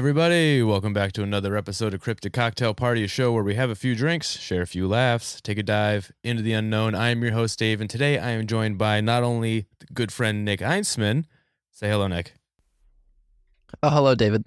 everybody. 0.00 0.62
Welcome 0.62 0.94
back 0.94 1.12
to 1.12 1.22
another 1.22 1.58
episode 1.58 1.92
of 1.92 2.02
Cryptid 2.02 2.32
Cocktail 2.32 2.72
Party, 2.72 3.04
a 3.04 3.06
show 3.06 3.32
where 3.32 3.42
we 3.42 3.54
have 3.56 3.68
a 3.68 3.74
few 3.74 3.94
drinks, 3.94 4.38
share 4.38 4.62
a 4.62 4.66
few 4.66 4.88
laughs, 4.88 5.42
take 5.42 5.58
a 5.58 5.62
dive 5.62 6.10
into 6.24 6.42
the 6.42 6.54
unknown. 6.54 6.94
I 6.94 7.10
am 7.10 7.22
your 7.22 7.32
host, 7.32 7.58
Dave, 7.58 7.82
and 7.82 7.90
today 7.90 8.16
I 8.18 8.30
am 8.30 8.46
joined 8.46 8.78
by 8.78 9.02
not 9.02 9.22
only 9.22 9.66
good 9.92 10.10
friend 10.10 10.42
Nick 10.42 10.60
Einstman. 10.60 11.26
Say 11.70 11.90
hello, 11.90 12.06
Nick. 12.06 12.32
Oh, 13.82 13.90
hello, 13.90 14.14
David. 14.14 14.42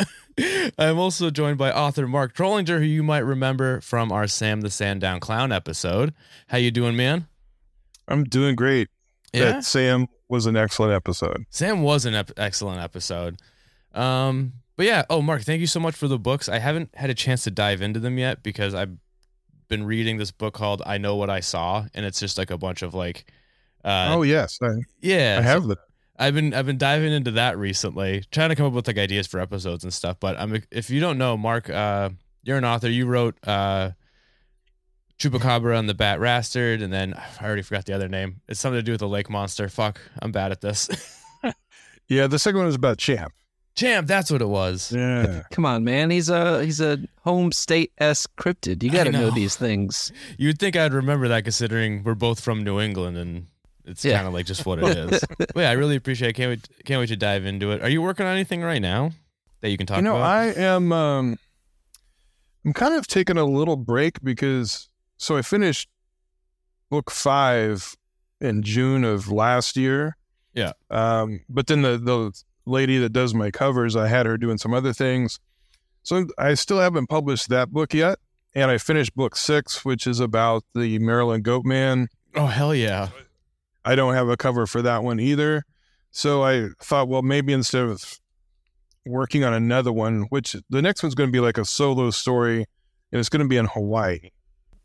I'm 0.78 0.98
also 0.98 1.28
joined 1.28 1.58
by 1.58 1.70
author 1.70 2.08
Mark 2.08 2.34
Trollinger, 2.34 2.78
who 2.78 2.86
you 2.86 3.02
might 3.02 3.18
remember 3.18 3.82
from 3.82 4.10
our 4.10 4.26
Sam 4.26 4.62
the 4.62 4.70
Sandown 4.70 5.20
Clown 5.20 5.52
episode. 5.52 6.14
How 6.46 6.56
you 6.56 6.70
doing, 6.70 6.96
man? 6.96 7.26
I'm 8.08 8.24
doing 8.24 8.56
great. 8.56 8.88
Yeah, 9.34 9.44
That 9.52 9.64
Sam 9.64 10.06
was 10.30 10.46
an 10.46 10.56
excellent 10.56 10.94
episode. 10.94 11.44
Sam 11.50 11.82
was 11.82 12.06
an 12.06 12.14
ep- 12.14 12.32
excellent 12.38 12.80
episode. 12.80 13.36
Um, 13.92 14.54
but 14.80 14.86
yeah, 14.86 15.04
oh 15.10 15.20
Mark, 15.20 15.42
thank 15.42 15.60
you 15.60 15.66
so 15.66 15.78
much 15.78 15.94
for 15.94 16.08
the 16.08 16.18
books. 16.18 16.48
I 16.48 16.58
haven't 16.58 16.88
had 16.94 17.10
a 17.10 17.14
chance 17.14 17.44
to 17.44 17.50
dive 17.50 17.82
into 17.82 18.00
them 18.00 18.16
yet 18.16 18.42
because 18.42 18.72
I've 18.72 18.96
been 19.68 19.84
reading 19.84 20.16
this 20.16 20.30
book 20.30 20.54
called 20.54 20.80
I 20.86 20.96
Know 20.96 21.16
What 21.16 21.28
I 21.28 21.40
Saw, 21.40 21.84
and 21.92 22.06
it's 22.06 22.18
just 22.18 22.38
like 22.38 22.50
a 22.50 22.56
bunch 22.56 22.80
of 22.80 22.94
like, 22.94 23.30
uh, 23.84 24.06
oh 24.08 24.22
yes, 24.22 24.58
I, 24.62 24.68
yeah, 25.02 25.36
I 25.38 25.42
have 25.42 25.64
the. 25.64 25.76
I've 26.18 26.32
been 26.32 26.54
I've 26.54 26.64
been 26.64 26.78
diving 26.78 27.12
into 27.12 27.32
that 27.32 27.58
recently, 27.58 28.24
trying 28.30 28.48
to 28.48 28.56
come 28.56 28.64
up 28.64 28.72
with 28.72 28.86
like 28.86 28.96
ideas 28.96 29.26
for 29.26 29.38
episodes 29.38 29.84
and 29.84 29.92
stuff. 29.92 30.16
But 30.18 30.40
I'm 30.40 30.62
if 30.70 30.88
you 30.88 30.98
don't 30.98 31.18
know, 31.18 31.36
Mark, 31.36 31.68
uh, 31.68 32.08
you're 32.42 32.56
an 32.56 32.64
author. 32.64 32.88
You 32.88 33.04
wrote 33.04 33.36
uh, 33.46 33.90
Chupacabra 35.18 35.78
and 35.78 35.90
the 35.90 35.94
Bat 35.94 36.20
Rastard, 36.20 36.82
and 36.82 36.90
then 36.90 37.12
I 37.12 37.44
already 37.44 37.60
forgot 37.60 37.84
the 37.84 37.92
other 37.92 38.08
name. 38.08 38.40
It's 38.48 38.58
something 38.58 38.78
to 38.78 38.82
do 38.82 38.92
with 38.92 39.00
the 39.00 39.08
lake 39.08 39.28
monster. 39.28 39.68
Fuck, 39.68 40.00
I'm 40.22 40.32
bad 40.32 40.52
at 40.52 40.62
this. 40.62 40.88
Yeah, 42.10 42.26
the 42.26 42.40
second 42.40 42.58
one 42.58 42.66
is 42.66 42.74
about 42.74 42.98
Champ. 42.98 43.32
Champ, 43.76 44.06
that's 44.06 44.30
what 44.30 44.42
it 44.42 44.48
was. 44.48 44.92
Yeah, 44.92 45.42
Come 45.50 45.64
on, 45.64 45.84
man. 45.84 46.10
He's 46.10 46.28
a 46.28 46.64
he's 46.64 46.80
a 46.80 46.98
home 47.24 47.52
state 47.52 47.92
s 47.98 48.26
cryptid. 48.38 48.82
You 48.82 48.90
got 48.90 49.04
to 49.04 49.12
know. 49.12 49.28
know. 49.28 49.30
these 49.30 49.56
things. 49.56 50.12
You'd 50.38 50.58
think 50.58 50.76
I'd 50.76 50.92
remember 50.92 51.28
that 51.28 51.44
considering 51.44 52.02
we're 52.04 52.14
both 52.14 52.40
from 52.40 52.62
New 52.64 52.80
England 52.80 53.16
and 53.16 53.46
it's 53.84 54.04
Yeah. 54.04 54.16
kind 54.16 54.26
of 54.28 54.34
like 54.34 54.46
just 54.46 54.66
what 54.66 54.78
it 54.80 54.96
is. 54.96 55.24
but 55.38 55.56
yeah, 55.56 55.70
I 55.70 55.72
really 55.72 55.96
appreciate 55.96 56.30
it. 56.30 56.32
Can't 56.34 56.50
wait 56.50 56.68
can't 56.84 57.00
wait 57.00 57.08
to 57.08 57.16
dive 57.16 57.46
into 57.46 57.70
it. 57.70 57.82
Are 57.82 57.88
you 57.88 58.02
working 58.02 58.26
on 58.26 58.34
anything 58.34 58.60
right 58.60 58.82
now 58.82 59.12
that 59.62 59.70
you 59.70 59.76
can 59.78 59.86
talk 59.86 59.96
you 59.96 60.02
know, 60.02 60.16
about? 60.16 60.28
I 60.30 60.46
am. 60.60 60.92
Um, 60.92 61.38
I'm 62.64 62.72
kind 62.74 62.94
of 62.94 63.06
taking 63.06 63.38
a 63.38 63.44
little 63.44 63.76
break 63.76 64.22
because 64.22 64.88
so 65.16 65.36
I 65.36 65.42
finished 65.42 65.88
book 66.90 67.10
five 67.10 67.96
in 68.40 68.62
June 68.62 69.04
of 69.04 69.30
last 69.30 69.76
year. 69.76 70.16
Yeah. 70.54 70.72
Um, 70.90 71.40
but 71.48 71.68
then 71.68 71.82
the 71.82 71.96
the 71.96 72.32
lady 72.66 72.98
that 72.98 73.12
does 73.12 73.34
my 73.34 73.50
covers, 73.50 73.96
I 73.96 74.08
had 74.08 74.26
her 74.26 74.36
doing 74.36 74.58
some 74.58 74.74
other 74.74 74.92
things, 74.92 75.38
so 76.02 76.26
I 76.38 76.54
still 76.54 76.78
haven't 76.78 77.08
published 77.08 77.48
that 77.48 77.70
book 77.70 77.94
yet. 77.94 78.18
And 78.54 78.70
I 78.70 78.78
finished 78.78 79.14
book 79.14 79.36
six, 79.36 79.84
which 79.84 80.06
is 80.08 80.18
about 80.18 80.64
the 80.74 80.98
Maryland 80.98 81.44
Goat 81.44 81.64
Man. 81.64 82.08
oh 82.34 82.46
hell 82.46 82.74
yeah. 82.74 83.08
I 83.84 83.94
don't 83.94 84.14
have 84.14 84.28
a 84.28 84.36
cover 84.36 84.66
for 84.66 84.82
that 84.82 85.04
one 85.04 85.20
either. 85.20 85.64
So 86.10 86.42
I 86.42 86.68
thought, 86.82 87.08
well, 87.08 87.22
maybe 87.22 87.52
instead 87.52 87.84
of 87.84 88.18
working 89.06 89.44
on 89.44 89.52
another 89.54 89.92
one, 89.92 90.22
which 90.30 90.56
the 90.68 90.82
next 90.82 91.02
one's 91.02 91.14
going 91.14 91.28
to 91.28 91.32
be 91.32 91.40
like 91.40 91.58
a 91.58 91.64
solo 91.64 92.10
story, 92.10 92.66
and 93.12 93.20
it's 93.20 93.28
going 93.28 93.42
to 93.42 93.48
be 93.48 93.56
in 93.56 93.66
Hawaii. 93.66 94.30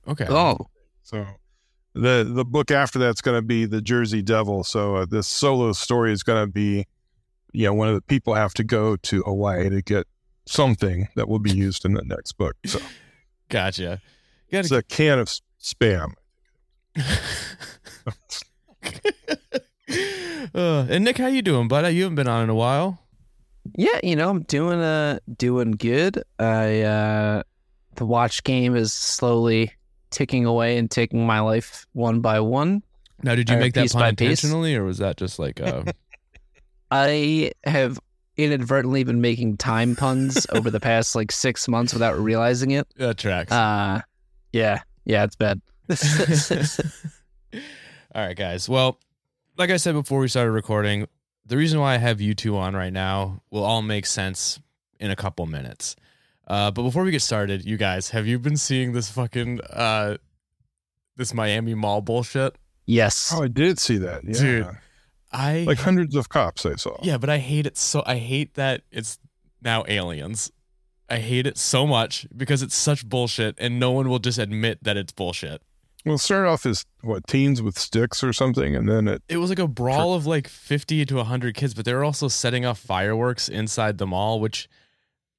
Okay. 0.08 0.28
Oh, 0.30 0.68
So 1.04 1.26
the 1.94 2.30
the 2.30 2.46
book 2.46 2.72
after 2.72 3.00
that's 3.00 3.22
going 3.22 3.38
to 3.38 3.42
be 3.42 3.66
the 3.66 3.82
Jersey 3.82 4.22
Devil. 4.22 4.64
So 4.64 4.98
uh, 4.98 5.06
this 5.06 5.28
solo 5.28 5.72
story 5.74 6.12
is 6.12 6.24
going 6.24 6.46
to 6.46 6.52
be, 6.52 6.86
you 7.56 7.66
know, 7.66 7.74
one 7.74 7.88
of 7.88 7.96
the 7.96 8.02
people 8.02 8.34
have 8.34 8.54
to 8.56 8.64
go 8.64 8.96
to 8.98 9.22
Hawaii 9.24 9.70
to 9.70 9.82
get 9.82 10.08
something 10.46 11.08
that 11.16 11.28
will 11.30 11.40
be 11.40 11.52
used 11.56 11.86
in 11.86 11.94
the 11.94 12.04
next 12.04 12.34
book. 12.34 12.56
So 12.66 12.80
Gotcha. 13.50 14.02
You 14.50 14.62
gotta, 14.62 14.78
a 14.78 14.84
can 14.84 15.20
of 15.20 15.30
spam. 15.62 16.14
uh, 20.54 20.86
and 20.90 21.04
Nick, 21.04 21.18
how 21.18 21.28
you 21.28 21.42
doing, 21.42 21.68
bud? 21.68 21.86
You 21.94 22.04
haven't 22.04 22.16
been 22.16 22.28
on 22.28 22.44
in 22.44 22.50
a 22.50 22.56
while. 22.56 23.00
yeah. 23.76 24.00
You 24.04 24.16
know, 24.16 24.30
I'm 24.30 24.44
doing 24.44 24.80
uh 24.80 25.20
doing 25.38 25.72
good. 25.72 26.24
I 26.40 26.82
uh 26.82 27.44
the 27.96 28.06
watch 28.06 28.44
game 28.44 28.76
is 28.76 28.94
slowly 28.94 29.72
ticking 30.12 30.46
away 30.46 30.78
and 30.78 30.90
taking 30.90 31.26
my 31.26 31.40
life 31.40 31.86
one 31.94 32.22
by 32.22 32.40
one. 32.40 32.84
Now, 33.24 33.36
did 33.36 33.50
you 33.50 33.58
make 33.58 33.74
that 33.74 33.84
piece 33.84 33.94
pun 33.94 34.02
by 34.02 34.12
piece. 34.12 34.44
intentionally, 34.44 34.76
or 34.76 34.84
was 34.84 34.98
that 35.00 35.18
just 35.18 35.40
like 35.40 35.60
uh 35.62 35.84
I 36.92 37.52
have 37.64 38.00
inadvertently 38.38 39.04
been 39.04 39.22
making 39.22 39.58
time 39.58 39.96
puns 39.96 40.46
over 40.52 40.70
the 40.70 40.80
past 40.80 41.16
like 41.16 41.32
six 41.32 41.68
months 41.68 41.94
without 41.94 42.18
realizing 42.20 42.72
it. 42.72 42.88
that 42.98 43.18
tracks? 43.18 43.52
Uh 43.52 44.02
yeah, 44.52 44.82
yeah, 45.06 45.24
it's 45.26 45.36
bad. 45.36 45.62
All 47.54 48.22
right, 48.26 48.36
guys. 48.38 48.70
Well, 48.70 49.00
like 49.58 49.70
I 49.70 49.78
said 49.78 49.94
before 49.94 50.20
we 50.20 50.28
started 50.28 50.52
recording, 50.52 51.08
the 51.46 51.58
reason 51.58 51.80
why 51.80 51.94
I 51.96 51.98
have 51.98 52.22
you 52.22 52.34
two 52.34 52.58
on 52.58 52.76
right 52.76 52.94
now 52.94 53.42
will 53.52 53.64
all 53.64 53.82
make 53.82 54.06
sense 54.06 54.60
in 55.00 55.12
a 55.12 55.16
couple 55.16 55.46
minutes. 55.46 55.96
Uh, 56.48 56.72
but 56.72 56.84
before 56.84 57.04
we 57.04 57.12
get 57.12 57.22
started, 57.22 57.66
you 57.66 57.76
guys, 57.78 58.10
have 58.12 58.28
you 58.28 58.40
been 58.40 58.58
seeing 58.58 58.94
this 58.94 59.10
fucking 59.10 59.60
uh, 59.70 60.16
this 61.18 61.34
Miami 61.34 61.74
Mall 61.74 62.02
bullshit? 62.02 62.56
yes. 62.86 63.34
Oh, 63.36 63.44
I 63.44 63.48
did 63.48 63.80
see 63.80 63.98
that. 63.98 64.24
Yeah. 64.24 64.34
Dude. 64.40 64.78
I 65.36 65.64
Like 65.68 65.80
hundreds 65.80 66.16
of 66.16 66.30
cops 66.30 66.66
I 66.66 66.76
saw. 66.76 66.98
yeah, 67.04 67.18
but 67.18 67.30
I 67.30 67.38
hate 67.38 67.66
it 67.66 67.78
so. 67.78 68.04
I 68.06 68.16
hate 68.18 68.54
that 68.56 68.82
it's 68.92 69.20
now 69.62 69.84
aliens. 69.88 70.52
I 71.10 71.18
hate 71.18 71.46
it 71.46 71.58
so 71.58 71.86
much 71.86 72.26
because 72.36 72.62
it's 72.64 72.76
such 72.76 73.08
bullshit, 73.08 73.56
and 73.60 73.80
no 73.80 73.92
one 73.92 74.10
will 74.10 74.20
just 74.20 74.40
admit 74.40 74.84
that 74.84 74.98
it's 74.98 75.12
bullshit. 75.12 75.62
Well, 76.06 76.16
it 76.16 76.20
started 76.20 76.48
off 76.50 76.66
as 76.66 76.86
what 77.02 77.28
teens 77.28 77.62
with 77.62 77.78
sticks 77.78 78.24
or 78.24 78.32
something, 78.32 78.76
and 78.76 78.88
then 78.88 79.08
it. 79.08 79.24
It 79.28 79.38
was 79.38 79.50
like 79.50 79.60
a 79.60 79.68
brawl 79.68 80.14
of 80.14 80.26
like 80.26 80.48
50 80.48 81.06
to 81.06 81.16
100 81.16 81.56
kids, 81.56 81.74
but 81.74 81.86
they 81.86 81.94
were 81.94 82.04
also 82.04 82.28
setting 82.28 82.66
off 82.66 82.80
fireworks 82.80 83.50
inside 83.50 83.98
the 83.98 84.08
mall, 84.08 84.40
which 84.40 84.68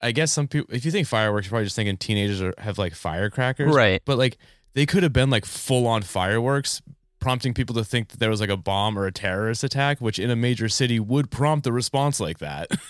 I 0.03 0.13
guess 0.13 0.33
some 0.33 0.47
people, 0.49 0.75
if 0.75 0.85
you 0.85 0.91
think 0.91 1.07
fireworks, 1.07 1.47
you're 1.47 1.51
probably 1.51 1.67
just 1.67 1.77
thinking 1.77 1.97
teenagers 1.97 2.43
are, 2.43 2.53
have 2.59 2.79
like 2.79 2.95
firecrackers. 2.95 3.75
Right. 3.75 4.03
But 4.05 4.19
like 4.19 4.39
they 4.75 4.87
could 4.87 5.03
have 5.05 5.13
been 5.13 5.31
like 5.31 5.45
full 5.47 5.87
on 5.87 6.03
fireworks, 6.03 6.83
prompting 7.27 7.53
people 7.53 7.75
to 7.75 7.83
think 7.83 8.11
that 8.11 8.21
there 8.21 8.31
was 8.31 8.41
like 8.41 8.51
a 8.51 8.57
bomb 8.57 8.97
or 8.97 9.05
a 9.05 9.11
terrorist 9.11 9.65
attack, 9.65 10.01
which 10.01 10.17
in 10.17 10.31
a 10.31 10.37
major 10.37 10.69
city 10.69 11.01
would 11.01 11.29
prompt 11.29 11.67
a 11.67 11.73
response 11.73 12.21
like 12.21 12.39
that. 12.39 12.71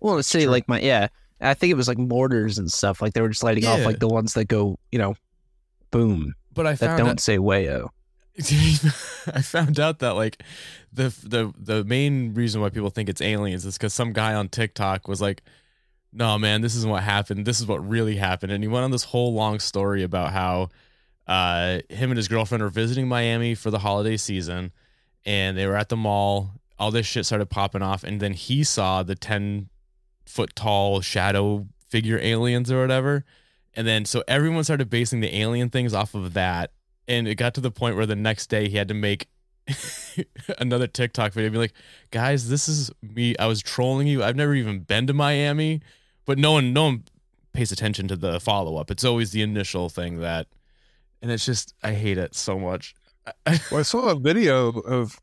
Well, 0.00 0.14
in 0.14 0.20
a 0.20 0.22
city 0.24 0.44
True. 0.46 0.52
like 0.52 0.68
my 0.68 0.80
yeah, 0.80 1.08
I 1.40 1.54
think 1.54 1.70
it 1.70 1.74
was 1.76 1.86
like 1.86 1.96
mortars 1.98 2.58
and 2.58 2.70
stuff. 2.70 3.00
Like 3.00 3.12
they 3.12 3.20
were 3.20 3.28
just 3.28 3.44
lighting 3.44 3.66
off 3.66 3.84
like 3.84 4.00
the 4.00 4.08
ones 4.08 4.34
that 4.34 4.46
go, 4.46 4.78
you 4.90 4.98
know, 4.98 5.14
boom. 5.92 6.34
But 6.54 6.66
I 6.66 6.74
That 6.74 6.98
don't 6.98 7.08
out, 7.08 7.20
say 7.20 7.38
wayo. 7.38 7.88
I 8.38 9.42
found 9.42 9.78
out 9.80 10.00
that 10.00 10.14
like 10.14 10.42
the 10.92 11.08
the 11.24 11.52
the 11.56 11.84
main 11.84 12.34
reason 12.34 12.60
why 12.60 12.68
people 12.70 12.90
think 12.90 13.08
it's 13.08 13.20
aliens 13.20 13.64
is 13.64 13.76
because 13.76 13.94
some 13.94 14.12
guy 14.12 14.34
on 14.34 14.48
TikTok 14.48 15.06
was 15.08 15.20
like, 15.20 15.42
"No, 16.12 16.36
man, 16.38 16.62
this 16.62 16.74
isn't 16.76 16.90
what 16.90 17.02
happened. 17.02 17.44
This 17.44 17.60
is 17.60 17.66
what 17.66 17.86
really 17.88 18.16
happened." 18.16 18.52
And 18.52 18.62
he 18.62 18.68
went 18.68 18.84
on 18.84 18.90
this 18.92 19.04
whole 19.04 19.34
long 19.34 19.58
story 19.60 20.02
about 20.04 20.32
how 20.32 20.68
uh, 21.28 21.80
him 21.90 22.10
and 22.10 22.16
his 22.16 22.26
girlfriend 22.26 22.62
were 22.62 22.70
visiting 22.70 23.06
Miami 23.06 23.54
for 23.54 23.70
the 23.70 23.80
holiday 23.80 24.16
season, 24.16 24.72
and 25.26 25.56
they 25.56 25.66
were 25.66 25.76
at 25.76 25.90
the 25.90 25.96
mall. 25.96 26.52
All 26.78 26.90
this 26.90 27.06
shit 27.06 27.26
started 27.26 27.50
popping 27.50 27.82
off, 27.82 28.02
and 28.02 28.20
then 28.20 28.32
he 28.32 28.64
saw 28.64 29.02
the 29.02 29.14
ten 29.14 29.68
foot 30.24 30.54
tall 30.54 31.00
shadow 31.00 31.66
figure 31.88 32.18
aliens 32.18 32.70
or 32.70 32.80
whatever. 32.80 33.24
And 33.74 33.86
then 33.86 34.04
so 34.04 34.22
everyone 34.28 34.64
started 34.64 34.90
basing 34.90 35.20
the 35.20 35.34
alien 35.36 35.70
things 35.70 35.94
off 35.94 36.14
of 36.14 36.34
that. 36.34 36.72
And 37.06 37.26
it 37.26 37.36
got 37.36 37.54
to 37.54 37.60
the 37.60 37.70
point 37.70 37.96
where 37.96 38.06
the 38.06 38.16
next 38.16 38.48
day 38.48 38.68
he 38.68 38.76
had 38.76 38.88
to 38.88 38.94
make 38.94 39.28
another 40.58 40.86
TikTok 40.86 41.32
video, 41.32 41.50
be 41.50 41.58
like, 41.58 41.72
guys, 42.10 42.48
this 42.48 42.68
is 42.68 42.90
me. 43.02 43.36
I 43.38 43.46
was 43.46 43.62
trolling 43.62 44.06
you. 44.06 44.22
I've 44.22 44.36
never 44.36 44.54
even 44.54 44.80
been 44.80 45.06
to 45.06 45.14
Miami. 45.14 45.80
But 46.26 46.38
no 46.38 46.52
one 46.52 46.72
no 46.72 46.84
one 46.84 47.04
pays 47.52 47.72
attention 47.72 48.08
to 48.08 48.16
the 48.16 48.40
follow 48.40 48.76
up. 48.76 48.90
It's 48.90 49.04
always 49.04 49.30
the 49.30 49.42
initial 49.42 49.88
thing 49.88 50.20
that 50.20 50.46
and 51.22 51.30
it's 51.30 51.44
just 51.44 51.74
I 51.82 51.92
hate 51.92 52.18
it 52.18 52.34
so 52.34 52.58
much. 52.58 52.94
Well, 53.70 53.80
I 53.80 53.82
saw 53.82 54.08
a 54.08 54.18
video 54.18 54.68
of, 54.68 55.20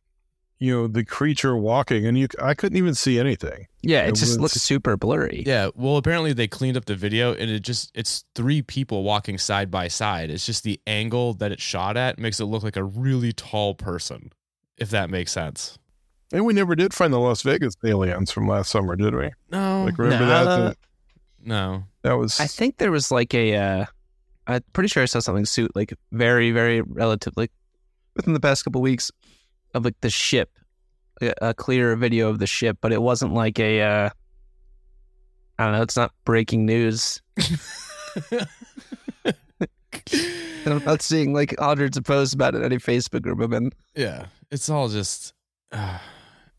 you 0.59 0.71
know, 0.71 0.87
the 0.87 1.03
creature 1.03 1.57
walking, 1.57 2.05
and 2.05 2.15
you, 2.17 2.27
I 2.39 2.53
couldn't 2.53 2.77
even 2.77 2.93
see 2.93 3.19
anything. 3.19 3.65
Yeah, 3.81 4.03
it, 4.03 4.09
It 4.09 4.15
just 4.15 4.33
was- 4.33 4.39
looks 4.39 4.53
super 4.61 4.95
blurry. 4.95 5.43
Yeah, 5.45 5.69
well, 5.75 5.97
apparently 5.97 6.31
they 6.31 6.47
cleaned 6.47 6.77
up 6.77 6.85
the 6.85 6.93
video, 6.95 7.33
and 7.33 7.49
it 7.49 7.61
just 7.61 7.89
it's 7.95 8.23
three 8.35 8.61
people 8.61 9.01
walking 9.03 9.39
side 9.39 9.71
by 9.71 9.87
side. 9.87 10.29
It's 10.29 10.45
just 10.45 10.63
the 10.63 10.79
angle 10.85 11.33
that 11.35 11.51
it's 11.51 11.63
shot 11.63 11.97
at 11.97 12.19
makes 12.19 12.39
it 12.39 12.45
look 12.45 12.61
like 12.61 12.77
a 12.77 12.83
really 12.83 13.33
tall 13.33 13.73
person, 13.73 14.31
if 14.77 14.91
that 14.91 15.09
makes 15.09 15.31
sense. 15.31 15.79
And 16.31 16.45
we 16.45 16.53
never 16.53 16.75
did 16.75 16.93
find 16.93 17.11
the 17.11 17.19
Las 17.19 17.41
Vegas 17.41 17.75
aliens 17.83 18.31
from 18.31 18.47
last 18.47 18.69
summer, 18.69 18.95
did 18.95 19.15
we? 19.15 19.31
No, 19.51 19.85
Like, 19.85 19.97
remember 19.97 20.25
Nah. 20.27 20.43
that? 20.43 20.57
that? 20.67 20.77
no. 21.43 21.83
That 22.03 22.13
was. 22.13 22.39
I 22.39 22.45
think 22.47 22.77
there 22.77 22.91
was 22.91 23.09
like 23.11 23.33
a. 23.33 23.55
Uh, 23.55 23.85
I'm 24.47 24.63
pretty 24.73 24.89
sure 24.89 25.03
I 25.03 25.07
saw 25.07 25.19
something 25.19 25.45
suit 25.45 25.71
like 25.75 25.93
very, 26.11 26.51
very 26.51 26.81
relatively 26.81 27.49
within 28.15 28.33
the 28.33 28.39
past 28.39 28.63
couple 28.63 28.81
weeks 28.81 29.11
of 29.73 29.85
like 29.85 29.99
the 30.01 30.09
ship, 30.09 30.49
a, 31.21 31.33
a 31.41 31.53
clear 31.53 31.95
video 31.95 32.29
of 32.29 32.39
the 32.39 32.47
ship, 32.47 32.77
but 32.81 32.91
it 32.91 33.01
wasn't 33.01 33.33
like 33.33 33.59
a. 33.59 33.81
Uh, 33.81 34.09
I 35.57 35.63
don't 35.63 35.73
know. 35.73 35.81
It's 35.81 35.95
not 35.95 36.11
breaking 36.25 36.65
news. 36.65 37.21
And 38.31 38.47
I'm 40.65 40.83
not 40.83 41.01
seeing 41.01 41.33
like 41.33 41.55
hundreds 41.59 41.97
of 41.97 42.03
posts 42.03 42.33
about 42.33 42.55
it 42.55 42.59
in 42.59 42.65
any 42.65 42.77
Facebook 42.77 43.21
group 43.21 43.39
I'm 43.39 43.53
in. 43.53 43.71
yeah, 43.95 44.25
it's 44.51 44.69
all 44.69 44.89
just. 44.89 45.33
Uh, 45.71 45.99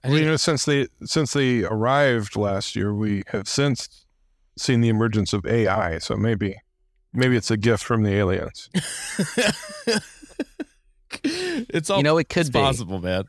I 0.04 0.08
Well, 0.08 0.18
you 0.18 0.26
know, 0.26 0.36
since 0.36 0.64
they 0.64 0.88
since 1.04 1.32
they 1.32 1.64
arrived 1.64 2.36
last 2.36 2.76
year, 2.76 2.94
we 2.94 3.22
have 3.28 3.48
since 3.48 4.06
seen 4.56 4.80
the 4.80 4.88
emergence 4.88 5.32
of 5.32 5.44
AI. 5.44 5.98
So 5.98 6.16
maybe 6.16 6.56
maybe 7.16 7.36
it's 7.36 7.50
a 7.50 7.56
gift 7.56 7.82
from 7.82 8.02
the 8.02 8.12
aliens. 8.12 8.68
it's 11.24 11.90
all 11.90 11.98
you 11.98 12.02
know, 12.02 12.18
it 12.18 12.28
could 12.28 12.40
it's 12.42 12.50
be. 12.50 12.58
possible, 12.58 13.00
man. 13.00 13.24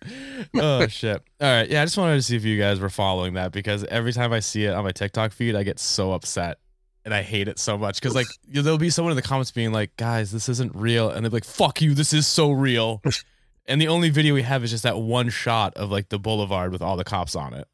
Oh 0.55 0.87
shit! 0.89 1.21
All 1.41 1.47
right, 1.51 1.69
yeah. 1.69 1.81
I 1.81 1.85
just 1.85 1.97
wanted 1.97 2.15
to 2.15 2.21
see 2.21 2.35
if 2.35 2.43
you 2.45 2.57
guys 2.59 2.79
were 2.79 2.89
following 2.89 3.33
that 3.35 3.51
because 3.51 3.83
every 3.85 4.13
time 4.13 4.33
I 4.33 4.39
see 4.39 4.65
it 4.65 4.73
on 4.73 4.83
my 4.83 4.91
TikTok 4.91 5.31
feed, 5.31 5.55
I 5.55 5.63
get 5.63 5.79
so 5.79 6.11
upset 6.11 6.57
and 7.05 7.13
I 7.13 7.21
hate 7.21 7.47
it 7.47 7.57
so 7.59 7.77
much 7.77 7.99
because 8.01 8.15
like 8.15 8.27
you- 8.47 8.61
there'll 8.61 8.77
be 8.77 8.89
someone 8.89 9.11
in 9.11 9.15
the 9.15 9.21
comments 9.21 9.51
being 9.51 9.71
like, 9.71 9.95
"Guys, 9.97 10.31
this 10.31 10.49
isn't 10.49 10.75
real," 10.75 11.09
and 11.09 11.23
they're 11.23 11.31
like, 11.31 11.45
"Fuck 11.45 11.81
you, 11.81 11.93
this 11.93 12.13
is 12.13 12.27
so 12.27 12.51
real." 12.51 13.01
and 13.65 13.81
the 13.81 13.87
only 13.87 14.09
video 14.09 14.33
we 14.33 14.41
have 14.41 14.63
is 14.63 14.71
just 14.71 14.83
that 14.83 14.97
one 14.99 15.29
shot 15.29 15.73
of 15.75 15.89
like 15.91 16.09
the 16.09 16.19
boulevard 16.19 16.71
with 16.71 16.81
all 16.81 16.97
the 16.97 17.03
cops 17.05 17.35
on 17.35 17.53
it, 17.53 17.67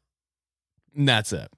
and 0.96 1.08
that's 1.08 1.32
it. 1.32 1.48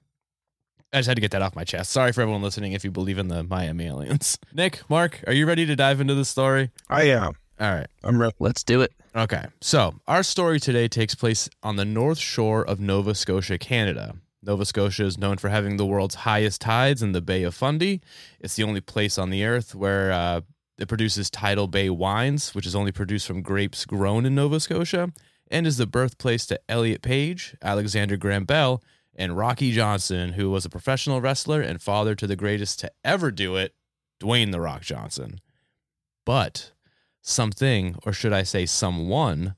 I 0.93 0.99
just 0.99 1.07
had 1.07 1.15
to 1.15 1.21
get 1.21 1.31
that 1.31 1.41
off 1.41 1.55
my 1.55 1.65
chest. 1.65 1.91
Sorry 1.91 2.13
for 2.13 2.21
everyone 2.21 2.41
listening 2.41 2.71
if 2.71 2.85
you 2.85 2.91
believe 2.91 3.17
in 3.17 3.27
the 3.27 3.43
Miami 3.43 3.87
aliens. 3.87 4.39
Nick, 4.53 4.81
Mark, 4.89 5.21
are 5.27 5.33
you 5.33 5.45
ready 5.45 5.65
to 5.65 5.75
dive 5.75 5.99
into 5.99 6.15
the 6.15 6.23
story? 6.23 6.71
I 6.89 7.03
am. 7.03 7.33
All 7.59 7.73
right. 7.73 7.87
I'm 8.03 8.21
ready. 8.21 8.33
Let's 8.39 8.63
do 8.63 8.81
it. 8.81 8.93
Okay, 9.15 9.45
so 9.59 9.95
our 10.07 10.23
story 10.23 10.59
today 10.59 10.87
takes 10.87 11.15
place 11.15 11.49
on 11.63 11.75
the 11.75 11.85
north 11.85 12.19
shore 12.19 12.63
of 12.63 12.79
Nova 12.79 13.15
Scotia, 13.15 13.57
Canada. 13.57 14.15
Nova 14.43 14.63
Scotia 14.63 15.05
is 15.05 15.17
known 15.17 15.37
for 15.37 15.49
having 15.49 15.75
the 15.75 15.85
world's 15.85 16.15
highest 16.15 16.61
tides 16.61 17.01
in 17.01 17.11
the 17.11 17.21
Bay 17.21 17.43
of 17.43 17.55
Fundy. 17.55 17.99
It's 18.39 18.55
the 18.55 18.63
only 18.63 18.79
place 18.79 19.17
on 19.17 19.29
the 19.31 19.43
earth 19.43 19.73
where 19.75 20.11
uh, 20.11 20.41
it 20.77 20.87
produces 20.87 21.29
tidal 21.29 21.67
bay 21.67 21.89
wines, 21.89 22.53
which 22.53 22.67
is 22.67 22.75
only 22.75 22.91
produced 22.91 23.27
from 23.27 23.41
grapes 23.41 23.85
grown 23.85 24.25
in 24.25 24.35
Nova 24.35 24.59
Scotia, 24.59 25.11
and 25.49 25.65
is 25.65 25.77
the 25.77 25.87
birthplace 25.87 26.45
to 26.45 26.59
Elliot 26.69 27.01
Page, 27.01 27.55
Alexander 27.61 28.15
Graham 28.15 28.45
Bell, 28.45 28.83
and 29.17 29.35
Rocky 29.35 29.71
Johnson, 29.71 30.33
who 30.33 30.49
was 30.49 30.65
a 30.65 30.69
professional 30.69 31.19
wrestler 31.19 31.61
and 31.61 31.81
father 31.81 32.15
to 32.15 32.27
the 32.27 32.35
greatest 32.35 32.79
to 32.79 32.91
ever 33.03 33.31
do 33.31 33.55
it, 33.55 33.73
Dwayne 34.19 34.51
The 34.51 34.61
Rock 34.61 34.83
Johnson. 34.83 35.41
But 36.25 36.71
something, 37.21 37.97
or 38.05 38.13
should 38.13 38.33
I 38.33 38.43
say 38.43 38.65
someone, 38.65 39.55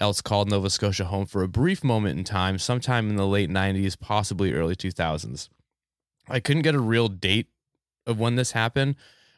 else 0.00 0.20
called 0.20 0.50
Nova 0.50 0.70
Scotia 0.70 1.04
home 1.04 1.26
for 1.26 1.42
a 1.42 1.48
brief 1.48 1.84
moment 1.84 2.18
in 2.18 2.24
time, 2.24 2.58
sometime 2.58 3.10
in 3.10 3.16
the 3.16 3.26
late 3.26 3.50
90s, 3.50 3.98
possibly 3.98 4.52
early 4.52 4.74
2000s. 4.74 5.48
I 6.28 6.40
couldn't 6.40 6.62
get 6.62 6.74
a 6.74 6.80
real 6.80 7.08
date 7.08 7.48
of 8.06 8.18
when 8.18 8.36
this 8.36 8.52
happened, 8.52 8.96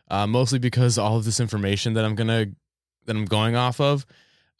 uh, 0.08 0.26
mostly 0.26 0.58
because 0.58 0.98
all 0.98 1.16
of 1.16 1.24
this 1.24 1.40
information 1.40 1.94
that 1.94 2.04
I'm 2.04 2.14
gonna 2.14 2.46
that 3.06 3.16
I'm 3.16 3.24
going 3.24 3.56
off 3.56 3.80
of, 3.80 4.06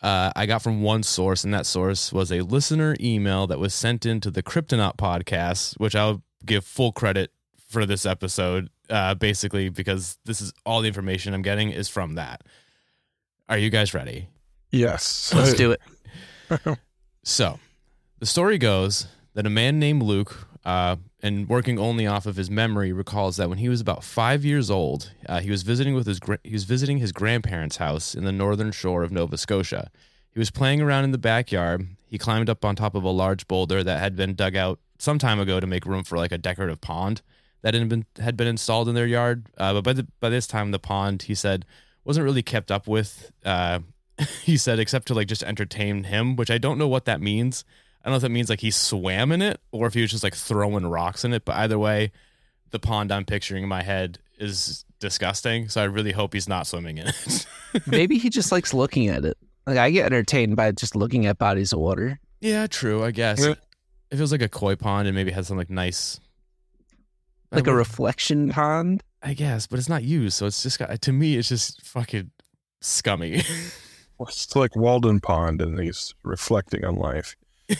uh, 0.02 0.32
I 0.34 0.46
got 0.46 0.62
from 0.62 0.82
one 0.82 1.02
source, 1.02 1.44
and 1.44 1.54
that 1.54 1.64
source 1.66 2.12
was 2.12 2.32
a 2.32 2.40
listener 2.40 2.96
email 3.00 3.46
that 3.46 3.58
was 3.58 3.72
sent 3.72 4.04
into 4.04 4.30
the 4.30 4.42
Cryptonaut 4.42 4.96
podcast, 4.96 5.78
which 5.78 5.94
I'll 5.94 6.22
give 6.44 6.64
full 6.64 6.92
credit 6.92 7.30
for 7.68 7.86
this 7.86 8.04
episode, 8.04 8.68
uh, 8.90 9.14
basically 9.14 9.68
because 9.68 10.18
this 10.24 10.40
is 10.40 10.52
all 10.66 10.80
the 10.82 10.88
information 10.88 11.34
I'm 11.34 11.42
getting 11.42 11.70
is 11.70 11.88
from 11.88 12.16
that. 12.16 12.42
Are 13.48 13.58
you 13.58 13.70
guys 13.70 13.94
ready? 13.94 14.28
Yes. 14.70 15.32
Let's 15.34 15.54
do 15.54 15.72
it. 15.72 15.80
So, 17.24 17.60
the 18.18 18.26
story 18.26 18.58
goes 18.58 19.06
that 19.34 19.46
a 19.46 19.50
man 19.50 19.78
named 19.78 20.02
Luke, 20.02 20.48
uh, 20.64 20.96
and 21.22 21.48
working 21.48 21.78
only 21.78 22.06
off 22.06 22.26
of 22.26 22.36
his 22.36 22.50
memory, 22.50 22.92
recalls 22.92 23.36
that 23.36 23.48
when 23.48 23.58
he 23.58 23.68
was 23.68 23.80
about 23.80 24.04
five 24.04 24.44
years 24.44 24.70
old, 24.70 25.12
uh, 25.28 25.40
he 25.40 25.50
was 25.50 25.62
visiting 25.62 25.94
with 25.94 26.06
his 26.06 26.20
gra- 26.20 26.38
he 26.44 26.52
was 26.52 26.64
visiting 26.64 26.98
his 26.98 27.12
grandparents' 27.12 27.78
house 27.78 28.14
in 28.14 28.24
the 28.24 28.32
northern 28.32 28.70
shore 28.70 29.02
of 29.02 29.10
Nova 29.10 29.36
Scotia. 29.36 29.90
He 30.32 30.38
was 30.38 30.50
playing 30.50 30.80
around 30.80 31.04
in 31.04 31.12
the 31.12 31.18
backyard. 31.18 31.88
He 32.06 32.18
climbed 32.18 32.48
up 32.48 32.64
on 32.64 32.76
top 32.76 32.94
of 32.94 33.04
a 33.04 33.10
large 33.10 33.46
boulder 33.48 33.82
that 33.82 33.98
had 33.98 34.16
been 34.16 34.34
dug 34.34 34.56
out 34.56 34.78
some 34.98 35.18
time 35.18 35.40
ago 35.40 35.58
to 35.60 35.66
make 35.66 35.84
room 35.84 36.04
for 36.04 36.16
like 36.16 36.32
a 36.32 36.38
decorative 36.38 36.80
pond 36.80 37.22
that 37.62 37.74
had 37.74 37.88
been 37.88 38.06
had 38.18 38.36
been 38.36 38.46
installed 38.46 38.88
in 38.88 38.94
their 38.94 39.06
yard. 39.06 39.46
Uh, 39.58 39.72
but 39.74 39.82
by 39.84 39.92
the 39.92 40.06
by 40.20 40.28
this 40.28 40.46
time, 40.46 40.70
the 40.70 40.78
pond 40.78 41.22
he 41.22 41.34
said 41.34 41.64
wasn't 42.04 42.24
really 42.24 42.42
kept 42.42 42.70
up 42.70 42.86
with. 42.86 43.32
Uh, 43.44 43.80
he 44.42 44.56
said 44.56 44.78
except 44.78 45.08
to 45.08 45.14
like 45.14 45.26
just 45.26 45.42
entertain 45.42 46.04
him, 46.04 46.36
which 46.36 46.50
I 46.50 46.58
don't 46.58 46.78
know 46.78 46.88
what 46.88 47.04
that 47.06 47.20
means. 47.20 47.64
I 48.04 48.08
don't 48.08 48.12
know 48.12 48.16
if 48.16 48.22
that 48.22 48.30
means 48.30 48.48
like 48.50 48.60
he 48.60 48.70
swam 48.70 49.30
in 49.32 49.42
it 49.42 49.60
or 49.70 49.86
if 49.86 49.94
he 49.94 50.00
was 50.02 50.10
just 50.10 50.24
like 50.24 50.34
throwing 50.34 50.86
rocks 50.86 51.24
in 51.24 51.32
it. 51.32 51.44
But 51.44 51.56
either 51.56 51.78
way, 51.78 52.10
the 52.70 52.78
pond 52.78 53.12
I'm 53.12 53.24
picturing 53.24 53.62
in 53.62 53.68
my 53.68 53.82
head 53.82 54.18
is 54.38 54.84
disgusting. 54.98 55.68
So 55.68 55.80
I 55.80 55.84
really 55.84 56.12
hope 56.12 56.32
he's 56.34 56.48
not 56.48 56.66
swimming 56.66 56.98
in 56.98 57.06
it. 57.08 57.46
Maybe 57.86 58.18
he 58.18 58.28
just 58.30 58.50
likes 58.50 58.74
looking 58.74 59.08
at 59.08 59.24
it. 59.24 59.38
Like 59.66 59.78
I 59.78 59.90
get 59.90 60.06
entertained 60.06 60.56
by 60.56 60.72
just 60.72 60.96
looking 60.96 61.26
at 61.26 61.38
bodies 61.38 61.72
of 61.72 61.78
water. 61.78 62.18
yeah, 62.40 62.66
true. 62.66 63.04
I 63.04 63.12
guess 63.12 63.38
Yeah. 63.44 63.54
it 64.10 64.16
feels 64.16 64.32
like 64.32 64.42
a 64.42 64.48
koi 64.48 64.74
pond 64.74 65.06
and 65.06 65.14
maybe 65.14 65.30
has 65.30 65.46
some 65.46 65.56
like 65.56 65.70
nice, 65.70 66.18
Like 67.52 67.66
a 67.68 67.74
reflection 67.74 68.50
pond. 68.50 69.02
I 69.22 69.34
guess, 69.34 69.68
but 69.68 69.78
it's 69.78 69.88
not 69.88 70.02
used, 70.02 70.36
so 70.36 70.46
it's 70.46 70.64
just 70.64 70.80
got 70.80 71.00
to 71.00 71.12
me. 71.12 71.36
It's 71.36 71.48
just 71.48 71.86
fucking 71.86 72.32
scummy. 72.80 73.42
It's 74.28 74.54
like 74.54 74.76
Walden 74.76 75.18
Pond, 75.18 75.60
and 75.60 75.80
he's 75.80 76.14
reflecting 76.22 76.84
on 76.84 76.94
life. 76.94 77.34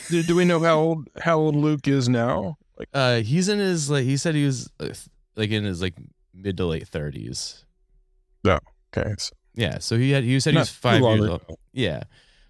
Do, 0.09 0.23
do 0.23 0.35
we 0.35 0.45
know 0.45 0.59
how 0.59 0.79
old 0.79 1.09
how 1.19 1.37
old 1.39 1.55
Luke 1.55 1.87
is 1.87 2.09
now? 2.09 2.57
Like, 2.77 2.89
uh, 2.93 3.17
he's 3.17 3.49
in 3.49 3.59
his 3.59 3.89
like 3.89 4.03
he 4.03 4.17
said 4.17 4.35
he 4.35 4.45
was 4.45 4.69
uh, 4.79 4.89
like 5.35 5.51
in 5.51 5.63
his 5.63 5.81
like 5.81 5.95
mid 6.33 6.57
to 6.57 6.65
late 6.65 6.87
thirties. 6.87 7.65
okay, 8.95 9.13
so 9.17 9.33
Yeah, 9.55 9.79
so 9.79 9.97
he 9.97 10.11
had 10.11 10.23
he 10.23 10.39
said 10.39 10.51
he 10.51 10.55
not 10.55 10.61
was 10.61 10.69
five 10.69 11.01
years 11.01 11.29
old. 11.29 11.41
Yeah. 11.71 12.03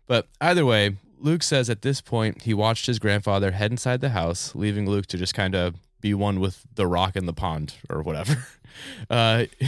But 0.08 0.28
either 0.42 0.66
way, 0.66 0.98
Luke 1.20 1.44
says 1.44 1.70
at 1.70 1.82
this 1.82 2.02
point 2.02 2.44
he 2.44 2.54
watched 2.54 2.86
his 2.86 3.00
grandfather 3.00 3.52
head 3.52 3.72
inside 3.72 4.02
the 4.02 4.10
house, 4.10 4.54
leaving 4.56 4.90
Luke 4.90 5.06
to 5.08 5.18
just 5.18 5.34
kind 5.34 5.56
of 5.56 5.76
be 6.02 6.14
one 6.14 6.40
with 6.40 6.64
the 6.76 6.86
rock 6.86 7.16
in 7.16 7.26
the 7.26 7.34
pond 7.34 7.76
or 7.90 8.02
whatever. 8.02 8.46
Uh, 9.08 9.46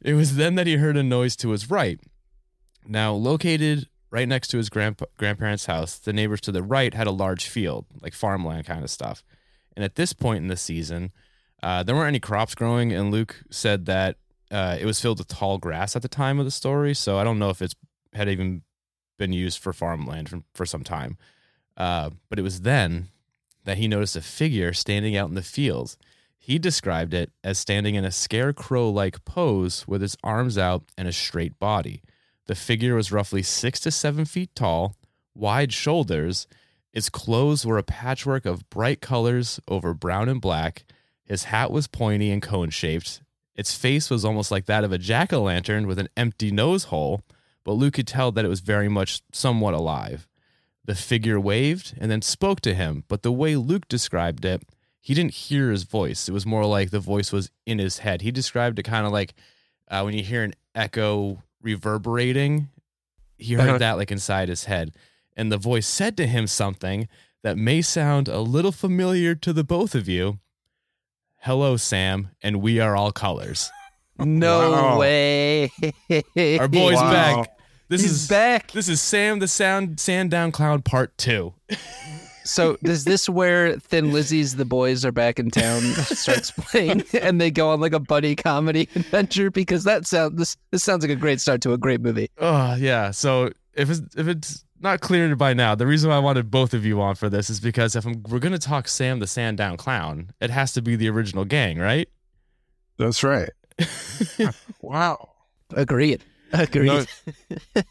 it 0.00 0.14
was 0.14 0.36
then 0.36 0.54
that 0.54 0.66
he 0.66 0.76
heard 0.76 0.96
a 0.96 1.02
noise 1.02 1.36
to 1.36 1.50
his 1.50 1.70
right. 1.70 2.00
Now, 2.86 3.12
located 3.12 3.86
right 4.12 4.28
next 4.28 4.48
to 4.48 4.58
his 4.58 4.68
grandpa- 4.68 5.06
grandparents' 5.16 5.66
house, 5.66 5.98
the 5.98 6.12
neighbors 6.12 6.40
to 6.42 6.52
the 6.52 6.62
right 6.62 6.94
had 6.94 7.08
a 7.08 7.10
large 7.10 7.46
field, 7.48 7.86
like 8.00 8.12
farmland 8.12 8.66
kind 8.66 8.84
of 8.84 8.90
stuff. 8.90 9.24
And 9.74 9.84
at 9.84 9.96
this 9.96 10.12
point 10.12 10.42
in 10.42 10.48
the 10.48 10.56
season, 10.56 11.10
uh, 11.62 11.82
there 11.82 11.94
weren't 11.94 12.08
any 12.08 12.20
crops 12.20 12.54
growing, 12.54 12.92
and 12.92 13.10
Luke 13.10 13.42
said 13.50 13.86
that 13.86 14.16
uh, 14.50 14.76
it 14.78 14.84
was 14.84 15.00
filled 15.00 15.18
with 15.18 15.28
tall 15.28 15.56
grass 15.58 15.96
at 15.96 16.02
the 16.02 16.08
time 16.08 16.38
of 16.38 16.44
the 16.44 16.50
story. 16.50 16.92
So 16.94 17.18
I 17.18 17.24
don't 17.24 17.38
know 17.38 17.48
if 17.48 17.62
it's 17.62 17.74
had 18.12 18.28
even 18.28 18.62
been 19.18 19.32
used 19.32 19.58
for 19.58 19.72
farmland 19.72 20.28
for, 20.28 20.42
for 20.54 20.66
some 20.66 20.84
time. 20.84 21.16
Uh, 21.76 22.10
but 22.28 22.38
it 22.38 22.42
was 22.42 22.60
then 22.60 23.08
that 23.64 23.78
he 23.78 23.88
noticed 23.88 24.16
a 24.16 24.20
figure 24.20 24.74
standing 24.74 25.16
out 25.16 25.30
in 25.30 25.34
the 25.34 25.42
fields. 25.42 25.96
He 26.36 26.58
described 26.58 27.14
it 27.14 27.30
as 27.42 27.58
standing 27.58 27.94
in 27.94 28.04
a 28.04 28.10
scarecrow 28.10 28.90
like 28.90 29.24
pose 29.24 29.86
with 29.86 30.02
his 30.02 30.16
arms 30.22 30.58
out 30.58 30.82
and 30.98 31.08
a 31.08 31.12
straight 31.12 31.58
body. 31.58 32.02
The 32.46 32.54
figure 32.54 32.94
was 32.94 33.12
roughly 33.12 33.42
six 33.42 33.80
to 33.80 33.90
seven 33.90 34.24
feet 34.24 34.54
tall, 34.54 34.96
wide 35.34 35.72
shoulders. 35.72 36.46
Its 36.92 37.08
clothes 37.08 37.64
were 37.64 37.78
a 37.78 37.82
patchwork 37.82 38.44
of 38.44 38.68
bright 38.68 39.00
colors 39.00 39.60
over 39.68 39.94
brown 39.94 40.28
and 40.28 40.40
black. 40.40 40.84
His 41.24 41.44
hat 41.44 41.70
was 41.70 41.86
pointy 41.86 42.30
and 42.30 42.42
cone 42.42 42.70
shaped. 42.70 43.22
Its 43.54 43.74
face 43.74 44.10
was 44.10 44.24
almost 44.24 44.50
like 44.50 44.66
that 44.66 44.84
of 44.84 44.92
a 44.92 44.98
jack 44.98 45.32
o' 45.32 45.42
lantern 45.42 45.86
with 45.86 45.98
an 45.98 46.08
empty 46.16 46.50
nose 46.50 46.84
hole, 46.84 47.22
but 47.64 47.72
Luke 47.72 47.94
could 47.94 48.06
tell 48.06 48.32
that 48.32 48.44
it 48.44 48.48
was 48.48 48.60
very 48.60 48.88
much 48.88 49.22
somewhat 49.32 49.74
alive. 49.74 50.26
The 50.84 50.94
figure 50.94 51.38
waved 51.38 51.94
and 52.00 52.10
then 52.10 52.22
spoke 52.22 52.60
to 52.62 52.74
him, 52.74 53.04
but 53.08 53.22
the 53.22 53.30
way 53.30 53.54
Luke 53.56 53.86
described 53.88 54.44
it, 54.44 54.62
he 55.00 55.14
didn't 55.14 55.34
hear 55.34 55.70
his 55.70 55.84
voice. 55.84 56.28
It 56.28 56.32
was 56.32 56.46
more 56.46 56.64
like 56.64 56.90
the 56.90 57.00
voice 57.00 57.30
was 57.30 57.50
in 57.66 57.78
his 57.78 57.98
head. 57.98 58.22
He 58.22 58.30
described 58.30 58.78
it 58.78 58.84
kind 58.84 59.06
of 59.06 59.12
like 59.12 59.34
uh, 59.88 60.02
when 60.02 60.14
you 60.14 60.22
hear 60.22 60.42
an 60.42 60.54
echo 60.74 61.42
reverberating, 61.62 62.68
he 63.38 63.54
heard 63.54 63.68
Uh-huh. 63.68 63.78
that 63.78 63.96
like 63.96 64.10
inside 64.10 64.48
his 64.48 64.64
head. 64.64 64.92
And 65.36 65.50
the 65.50 65.56
voice 65.58 65.86
said 65.86 66.16
to 66.18 66.26
him 66.26 66.46
something 66.46 67.08
that 67.42 67.56
may 67.56 67.82
sound 67.82 68.28
a 68.28 68.40
little 68.40 68.72
familiar 68.72 69.34
to 69.36 69.52
the 69.52 69.64
both 69.64 69.94
of 69.94 70.08
you. 70.08 70.38
Hello, 71.40 71.76
Sam, 71.76 72.30
and 72.42 72.60
we 72.62 72.78
are 72.78 72.94
all 72.94 73.10
colors. 73.12 73.70
No 74.18 74.70
Wow. 74.70 74.98
way. 74.98 75.72
Our 76.36 76.68
boy's 76.68 76.96
Wow. 76.96 77.10
back. 77.12 77.48
This 77.88 78.02
He's 78.02 78.12
is 78.12 78.28
back. 78.28 78.70
This 78.72 78.88
is 78.88 79.00
Sam 79.00 79.38
the 79.40 79.48
Sound 79.48 79.98
Sandown 79.98 80.52
Clown 80.52 80.82
Part 80.82 81.16
Two. 81.18 81.54
So 82.44 82.76
is 82.82 83.04
this 83.04 83.28
where 83.28 83.78
Thin 83.78 84.12
Lizzy's 84.12 84.56
The 84.56 84.64
Boys 84.64 85.04
Are 85.04 85.12
Back 85.12 85.38
in 85.38 85.50
Town 85.50 85.80
starts 85.80 86.50
playing 86.56 87.04
and 87.20 87.40
they 87.40 87.50
go 87.50 87.70
on 87.70 87.80
like 87.80 87.92
a 87.92 88.00
buddy 88.00 88.34
comedy 88.34 88.88
adventure? 88.94 89.50
Because 89.50 89.84
that 89.84 90.06
sound 90.06 90.38
this 90.38 90.56
this 90.70 90.82
sounds 90.82 91.04
like 91.04 91.10
a 91.10 91.16
great 91.16 91.40
start 91.40 91.60
to 91.62 91.72
a 91.72 91.78
great 91.78 92.00
movie. 92.00 92.28
Oh 92.38 92.74
yeah. 92.74 93.10
So 93.10 93.50
if 93.74 93.90
it's 93.90 94.02
if 94.16 94.28
it's 94.28 94.64
not 94.80 95.00
clear 95.00 95.34
by 95.36 95.54
now, 95.54 95.74
the 95.74 95.86
reason 95.86 96.10
why 96.10 96.16
I 96.16 96.20
wanted 96.20 96.50
both 96.50 96.74
of 96.74 96.84
you 96.84 97.00
on 97.00 97.14
for 97.14 97.28
this 97.28 97.48
is 97.48 97.60
because 97.60 97.94
if 97.94 98.04
I'm, 98.04 98.22
we're 98.28 98.40
going 98.40 98.52
to 98.52 98.58
talk 98.58 98.88
Sam 98.88 99.20
the 99.20 99.26
Sandown 99.26 99.76
Clown, 99.76 100.30
it 100.40 100.50
has 100.50 100.72
to 100.72 100.82
be 100.82 100.96
the 100.96 101.08
original 101.08 101.44
gang, 101.44 101.78
right? 101.78 102.08
That's 102.98 103.22
right. 103.22 103.50
wow. 104.80 105.30
Agreed. 105.74 106.24
Agreed. 106.52 106.86
No, 106.86 107.04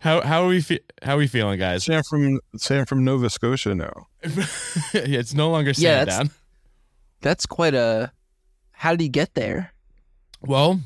how 0.00 0.20
how 0.22 0.44
are 0.44 0.48
we 0.48 0.60
fe- 0.60 0.80
how 1.02 1.14
are 1.14 1.18
we 1.18 1.26
feeling, 1.26 1.58
guys? 1.58 1.84
Sam 1.84 2.02
from 2.02 2.40
Sam 2.56 2.86
from 2.86 3.04
Nova 3.04 3.28
Scotia 3.30 3.74
now. 3.74 4.06
yeah, 4.24 5.18
it's 5.20 5.34
no 5.34 5.50
longer 5.50 5.72
Yeah, 5.76 6.04
that's- 6.04 6.16
Sandown. 6.16 6.34
That's 7.20 7.46
quite 7.46 7.74
a. 7.74 8.12
How 8.72 8.92
did 8.92 9.00
he 9.00 9.08
get 9.08 9.34
there? 9.34 9.72
Well, 10.40 10.80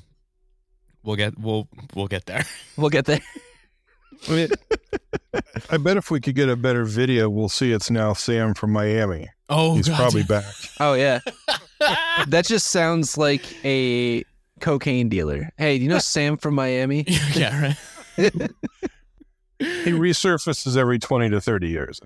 we'll 1.03 1.17
get 1.17 1.39
we'll 1.39 1.69
we'll 1.95 2.07
get 2.09 2.27
there. 2.27 2.45
We'll 2.77 2.89
get 2.91 3.05
there. 3.05 3.21
I 4.29 4.33
mean, 4.33 4.49
I 5.71 5.77
bet 5.79 5.97
if 5.97 6.11
we 6.11 6.21
could 6.21 6.35
get 6.35 6.49
a 6.49 6.57
better 6.57 6.85
video, 6.85 7.29
we'll 7.29 7.49
see 7.49 7.73
it's 7.73 7.91
now 7.91 8.13
Sam 8.15 8.55
from 8.55 8.73
Miami. 8.73 9.29
Oh, 9.49 9.75
He's 9.75 9.89
God. 9.89 9.97
probably 9.97 10.23
back. 10.23 10.45
Oh 10.81 10.95
yeah, 10.95 11.19
that 12.29 12.47
just 12.47 12.69
sounds 12.69 13.19
like 13.19 13.43
a 13.65 14.25
cocaine 14.63 15.11
dealer. 15.11 15.51
Hey, 15.59 15.77
do 15.77 15.85
you 15.85 15.91
know 15.91 15.99
Sam 16.15 16.39
from 16.39 16.55
Miami? 16.55 17.05
yeah, 17.35 17.75
right. 18.17 18.33
He 19.59 19.91
resurfaces 19.91 20.77
every 20.77 20.99
20 20.99 21.31
to 21.31 21.41
30 21.41 21.69
years. 21.69 22.01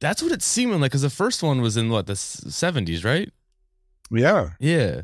That's 0.00 0.22
what 0.22 0.30
it's 0.32 0.44
seeming 0.44 0.80
like 0.80 0.90
because 0.92 1.02
the 1.02 1.10
first 1.10 1.42
one 1.42 1.60
was 1.60 1.76
in 1.76 1.88
what 1.88 2.06
the 2.06 2.14
seventies, 2.16 3.04
right? 3.04 3.32
Yeah. 4.10 4.50
Yeah. 4.60 5.02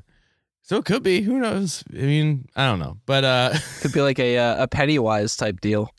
So 0.62 0.76
it 0.76 0.84
could 0.84 1.02
be. 1.02 1.22
Who 1.22 1.38
knows? 1.40 1.82
I 1.92 2.02
mean, 2.02 2.46
I 2.54 2.66
don't 2.66 2.78
know. 2.78 2.98
But 3.06 3.24
uh 3.24 3.54
Could 3.80 3.92
be 3.92 4.02
like 4.02 4.18
a 4.18 4.36
uh, 4.38 4.64
a 4.64 4.68
Pennywise 4.68 5.36
type 5.36 5.60
deal. 5.60 5.90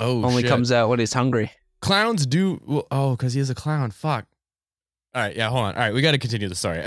oh, 0.00 0.24
Only 0.24 0.42
shit. 0.42 0.50
comes 0.50 0.72
out 0.72 0.88
when 0.88 0.98
he's 0.98 1.12
hungry. 1.12 1.52
clowns 1.80 2.26
do. 2.26 2.60
Well, 2.66 2.86
oh, 2.90 3.10
because 3.16 3.34
he 3.34 3.40
is 3.40 3.50
a 3.50 3.54
clown. 3.54 3.90
Fuck. 3.90 4.26
All 5.14 5.22
right. 5.22 5.36
Yeah. 5.36 5.50
Hold 5.50 5.66
on. 5.66 5.74
All 5.74 5.80
right. 5.80 5.92
We 5.94 6.00
got 6.00 6.12
to 6.12 6.18
continue 6.18 6.48
the 6.48 6.54
story. 6.54 6.82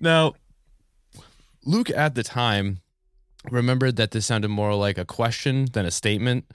now, 0.00 0.34
Luke 1.64 1.90
at 1.90 2.14
the 2.14 2.22
time 2.22 2.80
remembered 3.50 3.96
that 3.96 4.10
this 4.10 4.26
sounded 4.26 4.48
more 4.48 4.74
like 4.74 4.98
a 4.98 5.04
question 5.04 5.66
than 5.72 5.86
a 5.86 5.90
statement, 5.90 6.50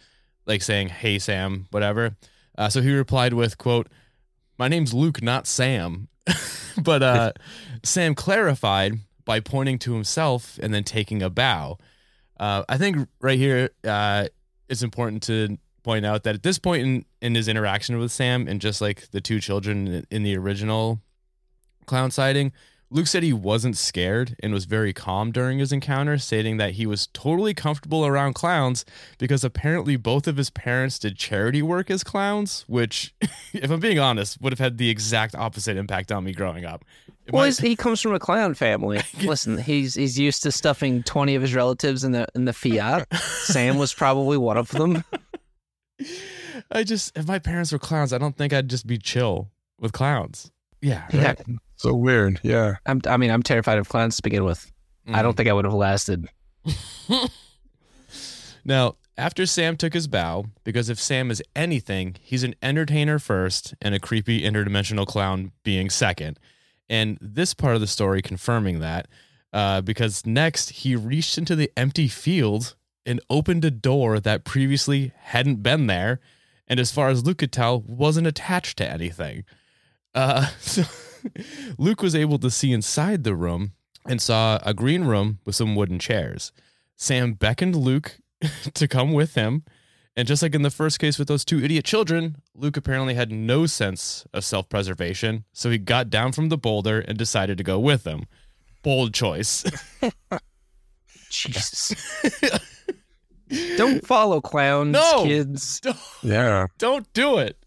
like 0.45 0.61
saying, 0.61 0.89
"Hey, 0.89 1.19
Sam," 1.19 1.67
whatever. 1.71 2.15
Uh, 2.57 2.69
so 2.69 2.81
he 2.81 2.91
replied 2.91 3.33
with, 3.33 3.57
"quote 3.57 3.87
My 4.57 4.67
name's 4.67 4.93
Luke, 4.93 5.21
not 5.21 5.47
Sam." 5.47 6.07
but 6.81 7.03
uh, 7.03 7.31
Sam 7.83 8.15
clarified 8.15 8.99
by 9.25 9.39
pointing 9.39 9.77
to 9.79 9.93
himself 9.93 10.59
and 10.61 10.73
then 10.73 10.83
taking 10.83 11.21
a 11.21 11.29
bow. 11.29 11.77
Uh, 12.39 12.63
I 12.67 12.77
think 12.77 13.07
right 13.21 13.37
here 13.37 13.69
uh, 13.83 14.27
it's 14.69 14.81
important 14.81 15.23
to 15.23 15.57
point 15.83 16.05
out 16.05 16.23
that 16.23 16.35
at 16.35 16.43
this 16.43 16.59
point 16.59 16.83
in, 16.83 17.05
in 17.21 17.35
his 17.35 17.47
interaction 17.47 17.97
with 17.99 18.11
Sam 18.11 18.47
and 18.47 18.59
just 18.59 18.81
like 18.81 19.11
the 19.11 19.21
two 19.21 19.39
children 19.39 19.87
in- 19.87 20.07
in 20.09 20.23
the 20.23 20.37
original 20.37 21.01
clown 21.85 22.11
sighting, 22.11 22.51
Luke 22.91 23.05
said 23.07 23.21
he 23.21 23.33
wasn't 23.33 23.77
scared 23.77 24.35
and 24.41 24.51
was 24.51 24.65
very 24.65 24.93
calm 24.93 25.31
during 25.31 25.59
his 25.59 25.71
encounter, 25.71 26.17
stating 26.17 26.57
that 26.57 26.71
he 26.73 26.87
was 26.87 27.05
totally 27.13 27.53
comfortable 27.53 28.03
around 28.05 28.33
clowns 28.33 28.83
because 29.19 29.43
apparently 29.43 29.95
both 29.95 30.27
of 30.27 30.37
his 30.37 30.49
parents 30.49 30.97
did 30.97 31.15
charity 31.15 31.61
work 31.61 31.91
as 31.91 32.03
clowns, 32.03 32.65
which, 32.67 33.13
if 33.53 33.69
I'm 33.69 33.79
being 33.79 33.99
honest, 33.99 34.41
would 34.41 34.51
have 34.51 34.59
had 34.59 34.79
the 34.79 34.89
exact 34.89 35.35
opposite 35.35 35.77
impact 35.77 36.11
on 36.11 36.23
me 36.23 36.33
growing 36.33 36.65
up. 36.65 36.83
It 37.27 37.33
Well, 37.33 37.45
might- 37.45 37.57
he 37.59 37.75
comes 37.75 38.01
from 38.01 38.15
a 38.15 38.19
clown 38.19 38.55
family. 38.55 39.01
Listen, 39.21 39.59
he's 39.59 39.93
he's 39.93 40.17
used 40.17 40.41
to 40.43 40.51
stuffing 40.51 41.03
twenty 41.03 41.35
of 41.35 41.43
his 41.43 41.53
relatives 41.53 42.03
in 42.03 42.11
the 42.11 42.27
in 42.33 42.45
the 42.45 42.53
Fiat. 42.53 43.07
Sam 43.43 43.77
was 43.77 43.93
probably 43.93 44.37
one 44.37 44.57
of 44.57 44.69
them. 44.71 45.03
I 46.71 46.83
just, 46.83 47.15
if 47.17 47.27
my 47.27 47.37
parents 47.39 47.71
were 47.71 47.79
clowns, 47.79 48.13
I 48.13 48.17
don't 48.17 48.35
think 48.35 48.51
I'd 48.53 48.67
just 48.69 48.87
be 48.87 48.97
chill 48.97 49.49
with 49.79 49.91
clowns. 49.91 50.51
Yeah. 50.81 51.05
Yeah, 51.11 51.27
right? 51.27 51.41
So 51.79 51.93
weird. 51.93 52.39
Yeah. 52.43 52.75
I'm, 52.85 53.01
I 53.07 53.17
mean, 53.17 53.31
I'm 53.31 53.43
terrified 53.43 53.77
of 53.77 53.89
clowns 53.89 54.17
to 54.17 54.21
begin 54.21 54.43
with. 54.43 54.71
I 55.11 55.23
don't 55.23 55.35
think 55.35 55.49
I 55.49 55.53
would 55.53 55.65
have 55.65 55.73
lasted. 55.73 56.27
Now, 58.69 58.97
after 59.17 59.45
Sam 59.47 59.77
took 59.77 59.93
his 59.93 60.07
bow, 60.07 60.45
because 60.63 60.89
if 60.89 60.99
Sam 60.99 61.31
is 61.31 61.41
anything, 61.55 62.15
he's 62.21 62.43
an 62.43 62.53
entertainer 62.61 63.17
first 63.17 63.73
and 63.81 63.95
a 63.95 63.99
creepy 63.99 64.41
interdimensional 64.41 65.07
clown 65.07 65.51
being 65.63 65.89
second. 65.89 66.39
And 66.89 67.17
this 67.19 67.53
part 67.55 67.73
of 67.75 67.81
the 67.81 67.87
story 67.87 68.21
confirming 68.21 68.79
that, 68.79 69.07
uh, 69.53 69.81
because 69.81 70.25
next 70.25 70.69
he 70.69 70.95
reached 70.95 71.37
into 71.37 71.55
the 71.55 71.71
empty 71.75 72.07
field 72.07 72.75
and 73.05 73.19
opened 73.29 73.65
a 73.65 73.71
door 73.71 74.19
that 74.19 74.45
previously 74.45 75.13
hadn't 75.17 75.63
been 75.63 75.87
there, 75.87 76.19
and 76.67 76.79
as 76.79 76.91
far 76.91 77.09
as 77.09 77.25
Luke 77.25 77.39
could 77.39 77.51
tell, 77.51 77.81
wasn't 77.81 78.27
attached 78.27 78.77
to 78.77 78.87
anything. 78.87 79.45
Uh, 80.13 80.45
so 80.59 80.83
Luke 81.77 82.01
was 82.01 82.15
able 82.15 82.39
to 82.39 82.49
see 82.51 82.71
inside 82.71 83.23
the 83.23 83.35
room 83.35 83.73
and 84.07 84.21
saw 84.21 84.59
a 84.63 84.73
green 84.73 85.03
room 85.03 85.39
with 85.45 85.55
some 85.55 85.75
wooden 85.75 85.99
chairs. 85.99 86.51
Sam 86.95 87.33
beckoned 87.33 87.75
Luke 87.75 88.17
to 88.73 88.87
come 88.87 89.11
with 89.13 89.35
him. 89.35 89.63
And 90.15 90.27
just 90.27 90.41
like 90.43 90.53
in 90.55 90.63
the 90.63 90.69
first 90.71 90.99
case 90.99 91.17
with 91.17 91.27
those 91.29 91.45
two 91.45 91.63
idiot 91.63 91.85
children, 91.85 92.37
Luke 92.53 92.75
apparently 92.75 93.13
had 93.13 93.31
no 93.31 93.65
sense 93.67 94.25
of 94.33 94.43
self 94.43 94.67
preservation. 94.67 95.45
So 95.53 95.69
he 95.69 95.77
got 95.77 96.09
down 96.09 96.33
from 96.33 96.49
the 96.49 96.57
boulder 96.57 96.99
and 96.99 97.17
decided 97.17 97.57
to 97.57 97.63
go 97.63 97.79
with 97.79 98.03
them. 98.03 98.25
Bold 98.83 99.13
choice. 99.13 99.63
Jesus. 101.29 101.93
Don't 103.77 104.05
follow 104.05 104.41
clowns, 104.41 104.93
No. 104.93 105.23
kids. 105.23 105.79
don't, 105.79 105.97
Yeah. 106.21 106.67
don't 106.77 107.11
do 107.13 107.37
it. 107.39 107.57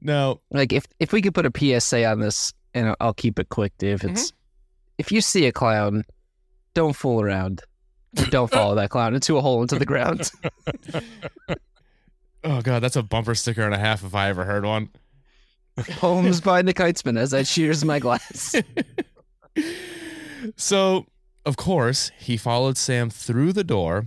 No. 0.00 0.40
Like 0.50 0.72
if 0.72 0.86
if 1.00 1.12
we 1.12 1.22
could 1.22 1.34
put 1.34 1.46
a 1.46 1.52
PSA 1.80 2.04
on 2.04 2.20
this, 2.20 2.52
and 2.74 2.88
I'll- 2.88 2.96
I'll 3.00 3.14
keep 3.14 3.38
it 3.38 3.48
quick, 3.48 3.72
Dave. 3.78 4.00
Mm-hmm. 4.00 4.10
It's 4.10 4.32
if 4.98 5.10
you 5.10 5.20
see 5.20 5.46
a 5.46 5.52
clown, 5.52 6.04
don't 6.74 6.94
fool 6.94 7.20
around. 7.20 7.62
Don't 8.14 8.50
follow 8.52 8.74
that 8.76 8.90
clown 8.90 9.14
into 9.14 9.36
a 9.36 9.40
hole 9.40 9.62
into 9.62 9.78
the 9.78 9.86
ground. 9.86 10.30
oh 12.44 12.60
God, 12.62 12.80
that's 12.82 12.96
a 12.96 13.02
bumper 13.02 13.34
sticker 13.34 13.62
and 13.62 13.74
a 13.74 13.78
half 13.78 14.04
if 14.04 14.14
I 14.14 14.28
ever 14.28 14.44
heard 14.44 14.64
one. 14.64 14.90
Poems 15.96 16.40
by 16.40 16.60
Nick 16.62 16.76
Heitzman 16.76 17.18
as 17.18 17.32
I 17.32 17.44
cheers 17.44 17.82
my 17.84 17.98
glass. 17.98 18.54
So, 20.56 21.06
of 21.46 21.56
course, 21.56 22.10
he 22.18 22.36
followed 22.36 22.76
Sam 22.76 23.10
through 23.10 23.52
the 23.52 23.64
door 23.64 24.06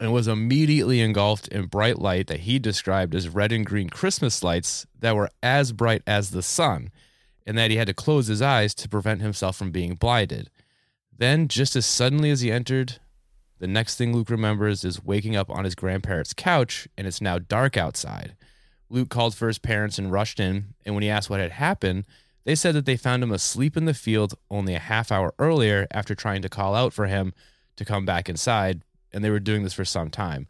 and 0.00 0.12
was 0.12 0.28
immediately 0.28 1.00
engulfed 1.00 1.48
in 1.48 1.66
bright 1.66 1.98
light 1.98 2.26
that 2.26 2.40
he 2.40 2.58
described 2.58 3.14
as 3.14 3.28
red 3.28 3.52
and 3.52 3.64
green 3.64 3.88
Christmas 3.90 4.42
lights 4.42 4.86
that 5.00 5.14
were 5.16 5.30
as 5.42 5.72
bright 5.72 6.02
as 6.06 6.30
the 6.30 6.42
sun, 6.42 6.90
and 7.46 7.56
that 7.58 7.70
he 7.70 7.76
had 7.76 7.86
to 7.88 7.94
close 7.94 8.26
his 8.26 8.42
eyes 8.42 8.74
to 8.74 8.88
prevent 8.88 9.20
himself 9.20 9.56
from 9.56 9.70
being 9.70 9.94
blinded. 9.94 10.50
Then, 11.16 11.48
just 11.48 11.76
as 11.76 11.86
suddenly 11.86 12.30
as 12.30 12.40
he 12.40 12.50
entered, 12.50 12.98
the 13.58 13.66
next 13.68 13.96
thing 13.96 14.12
Luke 14.12 14.30
remembers 14.30 14.84
is 14.84 15.04
waking 15.04 15.36
up 15.36 15.50
on 15.50 15.64
his 15.64 15.74
grandparents' 15.74 16.34
couch, 16.34 16.88
and 16.96 17.06
it's 17.06 17.20
now 17.20 17.38
dark 17.38 17.76
outside. 17.76 18.34
Luke 18.90 19.08
called 19.08 19.34
for 19.34 19.46
his 19.46 19.58
parents 19.58 19.98
and 19.98 20.10
rushed 20.10 20.40
in, 20.40 20.74
and 20.84 20.94
when 20.94 21.02
he 21.02 21.08
asked 21.08 21.30
what 21.30 21.40
had 21.40 21.52
happened, 21.52 22.04
they 22.44 22.54
said 22.54 22.74
that 22.74 22.86
they 22.86 22.96
found 22.96 23.22
him 23.22 23.30
asleep 23.30 23.76
in 23.76 23.84
the 23.84 23.94
field 23.94 24.34
only 24.50 24.74
a 24.74 24.80
half 24.80 25.12
hour 25.12 25.32
earlier 25.38 25.86
after 25.92 26.14
trying 26.14 26.42
to 26.42 26.48
call 26.48 26.74
out 26.74 26.92
for 26.92 27.06
him 27.06 27.32
to 27.76 27.84
come 27.84 28.04
back 28.04 28.28
inside, 28.28 28.82
and 29.12 29.24
they 29.24 29.30
were 29.30 29.40
doing 29.40 29.62
this 29.62 29.72
for 29.72 29.84
some 29.84 30.10
time. 30.10 30.46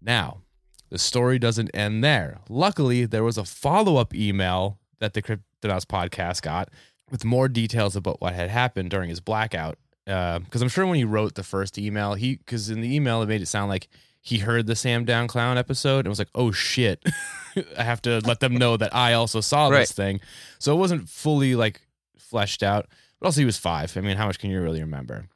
Now, 0.00 0.42
the 0.90 0.98
story 0.98 1.38
doesn't 1.38 1.70
end 1.72 2.04
there. 2.04 2.40
Luckily, 2.50 3.06
there 3.06 3.24
was 3.24 3.38
a 3.38 3.44
follow 3.44 3.96
up 3.96 4.14
email 4.14 4.78
that 5.02 5.14
the 5.14 5.20
Cryptonauts 5.22 5.84
podcast 5.84 6.40
got 6.42 6.70
with 7.10 7.24
more 7.24 7.48
details 7.48 7.96
about 7.96 8.20
what 8.20 8.32
had 8.34 8.48
happened 8.48 8.88
during 8.90 9.10
his 9.10 9.20
blackout. 9.20 9.76
Because 10.06 10.62
I'm 10.62 10.68
sure 10.68 10.86
when 10.86 10.96
he 10.96 11.04
wrote 11.04 11.34
the 11.34 11.42
first 11.42 11.76
email, 11.78 12.14
he 12.14 12.36
because 12.36 12.70
in 12.70 12.80
the 12.80 12.94
email 12.94 13.20
it 13.22 13.26
made 13.28 13.42
it 13.42 13.46
sound 13.46 13.68
like 13.68 13.88
he 14.20 14.38
heard 14.38 14.66
the 14.66 14.76
Sandown 14.76 15.26
Clown 15.28 15.58
episode 15.58 16.00
and 16.00 16.08
was 16.08 16.18
like, 16.18 16.30
"Oh 16.34 16.52
shit, 16.52 17.04
I 17.78 17.82
have 17.82 18.00
to 18.02 18.20
let 18.20 18.40
them 18.40 18.54
know 18.56 18.76
that 18.76 18.94
I 18.94 19.12
also 19.14 19.40
saw 19.40 19.68
Right. 19.68 19.80
this 19.80 19.92
thing." 19.92 20.20
So 20.58 20.72
it 20.72 20.78
wasn't 20.78 21.08
fully 21.08 21.54
like 21.56 21.80
fleshed 22.18 22.62
out. 22.62 22.86
But 23.20 23.26
also, 23.26 23.40
he 23.40 23.44
was 23.44 23.58
five. 23.58 23.96
I 23.96 24.00
mean, 24.00 24.16
how 24.16 24.26
much 24.26 24.38
can 24.38 24.50
you 24.50 24.60
really 24.60 24.80
remember? 24.80 25.26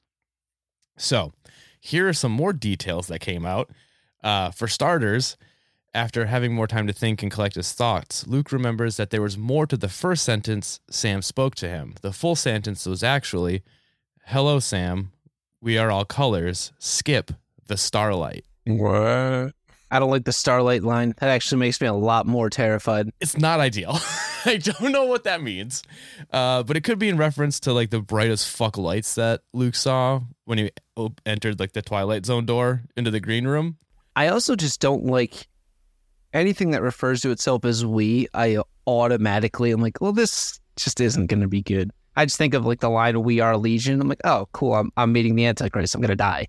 So 0.96 1.32
here 1.80 2.08
are 2.08 2.12
some 2.12 2.32
more 2.32 2.52
details 2.52 3.06
that 3.08 3.18
came 3.20 3.44
out. 3.46 3.70
Uh, 4.24 4.50
for 4.50 4.66
starters, 4.66 5.36
after 5.96 6.26
having 6.26 6.54
more 6.54 6.66
time 6.66 6.86
to 6.86 6.92
think 6.92 7.22
and 7.22 7.32
collect 7.32 7.54
his 7.54 7.72
thoughts, 7.72 8.26
Luke 8.26 8.52
remembers 8.52 8.98
that 8.98 9.08
there 9.08 9.22
was 9.22 9.38
more 9.38 9.66
to 9.66 9.76
the 9.76 9.88
first 9.88 10.24
sentence 10.24 10.78
Sam 10.90 11.22
spoke 11.22 11.54
to 11.56 11.68
him. 11.68 11.94
The 12.02 12.12
full 12.12 12.36
sentence 12.36 12.84
was 12.86 13.02
actually, 13.02 13.62
Hello, 14.26 14.60
Sam. 14.60 15.12
We 15.62 15.78
are 15.78 15.90
all 15.90 16.04
colors. 16.04 16.72
Skip 16.78 17.32
the 17.66 17.78
starlight. 17.78 18.44
What? 18.66 19.52
I 19.90 19.98
don't 19.98 20.10
like 20.10 20.24
the 20.24 20.32
starlight 20.32 20.82
line. 20.82 21.14
That 21.18 21.30
actually 21.30 21.60
makes 21.60 21.80
me 21.80 21.86
a 21.86 21.94
lot 21.94 22.26
more 22.26 22.50
terrified. 22.50 23.08
It's 23.20 23.38
not 23.38 23.60
ideal. 23.60 23.98
I 24.44 24.58
don't 24.58 24.92
know 24.92 25.06
what 25.06 25.24
that 25.24 25.42
means. 25.42 25.82
Uh, 26.30 26.62
but 26.62 26.76
it 26.76 26.82
could 26.84 26.98
be 26.98 27.08
in 27.08 27.16
reference 27.16 27.58
to 27.60 27.72
like 27.72 27.90
the 27.90 28.00
brightest 28.00 28.54
fuck 28.54 28.76
lights 28.76 29.14
that 29.14 29.40
Luke 29.54 29.74
saw 29.74 30.20
when 30.44 30.58
he 30.58 30.70
op- 30.96 31.20
entered 31.24 31.58
like 31.58 31.72
the 31.72 31.82
Twilight 31.82 32.26
Zone 32.26 32.44
door 32.44 32.82
into 32.96 33.10
the 33.10 33.20
green 33.20 33.46
room. 33.46 33.78
I 34.14 34.28
also 34.28 34.56
just 34.56 34.80
don't 34.80 35.04
like 35.04 35.48
anything 36.36 36.70
that 36.70 36.82
refers 36.82 37.20
to 37.22 37.30
itself 37.30 37.64
as 37.64 37.84
we, 37.84 38.28
I 38.34 38.58
automatically 38.86 39.72
am 39.72 39.80
like, 39.80 40.00
well, 40.00 40.12
this 40.12 40.60
just 40.76 41.00
isn't 41.00 41.26
going 41.26 41.40
to 41.40 41.48
be 41.48 41.62
good. 41.62 41.90
I 42.16 42.24
just 42.24 42.38
think 42.38 42.54
of 42.54 42.64
like 42.64 42.80
the 42.80 42.88
line 42.88 43.22
"We 43.22 43.40
are 43.40 43.56
Legion." 43.58 44.00
I'm 44.00 44.08
like, 44.08 44.22
oh, 44.24 44.48
cool. 44.52 44.74
I'm 44.74 44.90
I'm 44.96 45.12
meeting 45.12 45.34
the 45.34 45.44
Antichrist. 45.44 45.94
I'm 45.94 46.00
gonna 46.00 46.16
die. 46.16 46.48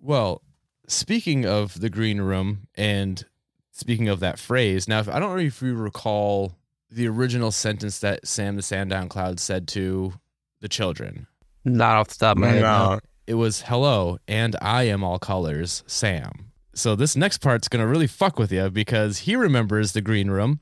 Well, 0.00 0.42
speaking 0.88 1.46
of 1.46 1.80
the 1.80 1.90
green 1.90 2.20
room 2.20 2.66
and 2.74 3.24
speaking 3.70 4.08
of 4.08 4.18
that 4.20 4.38
phrase, 4.40 4.88
now 4.88 4.98
if, 4.98 5.08
I 5.08 5.20
don't 5.20 5.36
know 5.36 5.42
if 5.42 5.62
you 5.62 5.76
recall 5.76 6.56
the 6.90 7.06
original 7.06 7.52
sentence 7.52 8.00
that 8.00 8.26
Sam 8.26 8.56
the 8.56 8.62
Sandown 8.62 9.08
Clown 9.08 9.36
said 9.38 9.68
to 9.68 10.14
the 10.60 10.68
children. 10.68 11.28
Not 11.64 11.96
off 11.96 12.08
the 12.08 12.14
top 12.16 12.36
of 12.36 12.40
my 12.40 12.48
head. 12.48 12.62
no. 12.62 12.94
No. 12.94 13.00
It 13.28 13.34
was 13.34 13.62
hello, 13.62 14.18
and 14.26 14.56
I 14.60 14.84
am 14.84 15.04
all 15.04 15.20
colors, 15.20 15.84
Sam. 15.86 16.49
So 16.72 16.94
this 16.94 17.16
next 17.16 17.38
part's 17.38 17.68
gonna 17.68 17.86
really 17.86 18.06
fuck 18.06 18.38
with 18.38 18.52
you 18.52 18.70
because 18.70 19.18
he 19.18 19.36
remembers 19.36 19.92
the 19.92 20.00
green 20.00 20.30
room. 20.30 20.60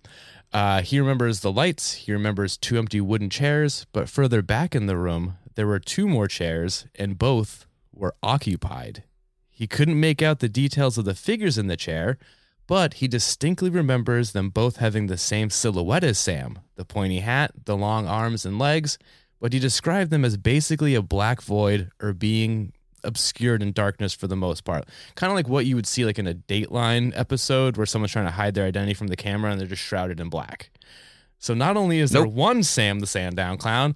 Uh, 0.53 0.81
he 0.83 0.99
remembers 0.99 1.41
the 1.41 1.53
lights. 1.53 1.93
He 1.95 2.13
remembers 2.13 2.57
two 2.57 2.79
empty 2.79 3.01
wooden 3.01 3.31
chairs. 3.31 3.87
But 3.93 4.09
further 4.09 4.41
back 4.43 4.75
in 4.75 4.87
the 4.87 4.97
room, 4.97 5.37
there 5.55 5.67
were 5.67 5.79
two 5.79 6.09
more 6.09 6.29
chairs, 6.29 6.87
and 6.95 7.19
both 7.19 7.67
were 7.93 8.15
occupied. 8.23 9.03
He 9.51 9.67
couldn't 9.67 9.99
make 9.99 10.23
out 10.23 10.39
the 10.39 10.49
details 10.49 10.97
of 10.97 11.05
the 11.05 11.15
figures 11.15 11.59
in 11.59 11.67
the 11.67 11.77
chair, 11.77 12.17
but 12.67 12.95
he 12.95 13.09
distinctly 13.09 13.71
remembers 13.71 14.33
them 14.33 14.51
both 14.51 14.77
having 14.77 15.07
the 15.07 15.19
same 15.19 15.51
silhouette 15.51 16.05
as 16.05 16.19
Sam 16.19 16.61
the 16.77 16.85
pointy 16.85 17.21
hat, 17.21 17.51
the 17.65 17.77
long 17.77 18.07
arms 18.07 18.47
and 18.47 18.59
legs. 18.59 18.99
But 19.41 19.53
he 19.53 19.59
described 19.59 20.11
them 20.11 20.25
as 20.25 20.37
basically 20.37 20.95
a 20.95 21.03
black 21.03 21.43
void 21.43 21.91
or 22.01 22.13
being 22.13 22.73
obscured 23.05 23.63
in 23.63 23.73
darkness 23.73 24.15
for 24.15 24.27
the 24.27 24.37
most 24.37 24.65
part. 24.65 24.87
Kind 25.15 25.31
of 25.31 25.37
like 25.37 25.49
what 25.49 25.67
you 25.67 25.77
would 25.77 25.87
see 25.87 26.05
like 26.05 26.19
in 26.19 26.27
a 26.27 26.35
Dateline 26.35 27.13
episode 27.15 27.77
where 27.77 27.87
someone's 27.87 28.13
trying 28.13 28.27
to 28.27 28.33
hide 28.33 28.55
their 28.55 28.67
identity 28.67 28.95
from 28.95 29.09
the 29.09 29.17
camera 29.17 29.51
and 29.51 29.61
they're 29.61 29.69
just 29.69 29.83
shrouded 29.83 30.21
in 30.21 30.29
black. 30.29 30.71
So 31.39 31.55
not 31.55 31.77
only 31.77 32.01
is 32.01 32.11
there 32.11 32.27
one 32.27 32.63
Sam 32.63 33.01
the 33.01 33.07
Sandown 33.07 33.59
clown, 33.59 33.95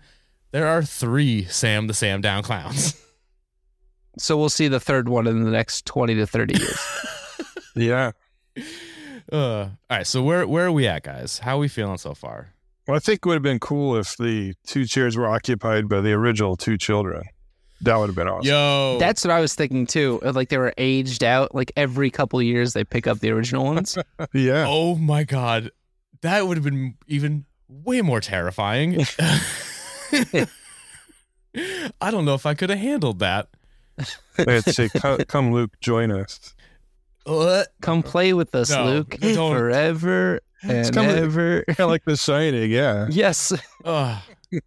there 0.52 0.66
are 0.66 0.82
three 0.82 1.44
Sam 1.44 1.86
the 1.86 1.94
Sandown 1.94 2.42
clowns. 2.42 2.98
So 4.18 4.36
we'll 4.36 4.50
see 4.50 4.68
the 4.68 4.78
third 4.78 5.08
one 5.08 5.26
in 5.26 5.42
the 5.42 5.50
next 5.50 5.86
twenty 5.86 6.14
to 6.16 6.26
thirty 6.26 6.58
years. 6.58 6.78
Yeah. 7.74 8.12
Uh, 9.32 9.38
all 9.38 9.70
right, 9.90 10.06
so 10.06 10.22
where 10.22 10.46
where 10.46 10.66
are 10.66 10.72
we 10.72 10.86
at, 10.86 11.04
guys? 11.04 11.38
How 11.38 11.56
are 11.56 11.60
we 11.60 11.68
feeling 11.68 11.96
so 11.96 12.12
far? 12.12 12.52
Well, 12.86 12.96
I 12.96 13.00
think 13.00 13.20
it 13.20 13.26
would 13.26 13.36
have 13.36 13.42
been 13.42 13.60
cool 13.60 13.96
if 13.96 14.16
the 14.18 14.52
two 14.66 14.84
chairs 14.84 15.16
were 15.16 15.26
occupied 15.26 15.88
by 15.88 16.02
the 16.02 16.12
original 16.12 16.56
two 16.56 16.76
children. 16.76 17.22
That 17.82 17.96
would 17.98 18.06
have 18.06 18.14
been 18.16 18.28
awesome. 18.28 18.48
Yo, 18.48 18.96
That's 19.00 19.24
what 19.24 19.30
I 19.32 19.40
was 19.40 19.54
thinking 19.54 19.86
too. 19.86 20.20
Like 20.22 20.48
they 20.48 20.58
were 20.58 20.72
aged 20.78 21.24
out. 21.24 21.54
Like 21.54 21.72
every 21.76 22.10
couple 22.10 22.38
of 22.38 22.44
years, 22.44 22.72
they 22.74 22.84
pick 22.84 23.06
up 23.06 23.18
the 23.20 23.30
original 23.30 23.64
ones. 23.64 23.98
Yeah. 24.32 24.66
oh 24.68 24.94
my 24.96 25.24
god, 25.24 25.70
that 26.20 26.46
would 26.46 26.56
have 26.56 26.64
been 26.64 26.94
even 27.08 27.44
way 27.68 28.00
more 28.02 28.20
terrifying. 28.20 29.04
I 32.00 32.10
don't 32.10 32.24
know 32.24 32.34
if 32.34 32.46
I 32.46 32.54
could 32.54 32.70
have 32.70 32.78
handled 32.78 33.18
that. 33.18 33.48
They'd 34.36 34.64
say, 34.64 34.88
come, 34.88 35.18
come, 35.28 35.52
Luke, 35.52 35.78
join 35.80 36.10
us. 36.10 36.54
Uh, 37.26 37.64
Come 37.82 38.02
play 38.02 38.32
with 38.32 38.54
us, 38.54 38.70
No, 38.70 38.84
Luke, 38.86 39.16
don't. 39.20 39.52
forever 39.56 40.40
and 40.62 40.92
kinda- 40.94 41.16
ever. 41.18 41.62
Kind 41.68 41.80
of 41.80 41.90
like 41.90 42.04
the 42.04 42.16
Shining, 42.16 42.70
yeah. 42.70 43.06
yes, 43.10 43.52
uh, 43.84 44.18
it's 44.50 44.62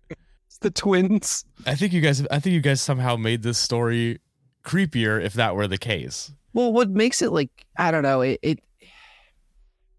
the 0.61 0.71
twins. 0.71 1.45
I 1.65 1.75
think 1.75 1.93
you 1.93 2.01
guys. 2.01 2.25
I 2.31 2.39
think 2.39 2.53
you 2.53 2.61
guys 2.61 2.81
somehow 2.81 3.15
made 3.15 3.43
this 3.43 3.57
story 3.57 4.19
creepier 4.63 5.21
if 5.23 5.33
that 5.33 5.55
were 5.55 5.67
the 5.67 5.77
case. 5.77 6.31
Well, 6.53 6.71
what 6.73 6.89
makes 6.89 7.21
it 7.21 7.31
like 7.31 7.49
I 7.77 7.91
don't 7.91 8.03
know 8.03 8.21
it, 8.21 8.39
it. 8.41 8.59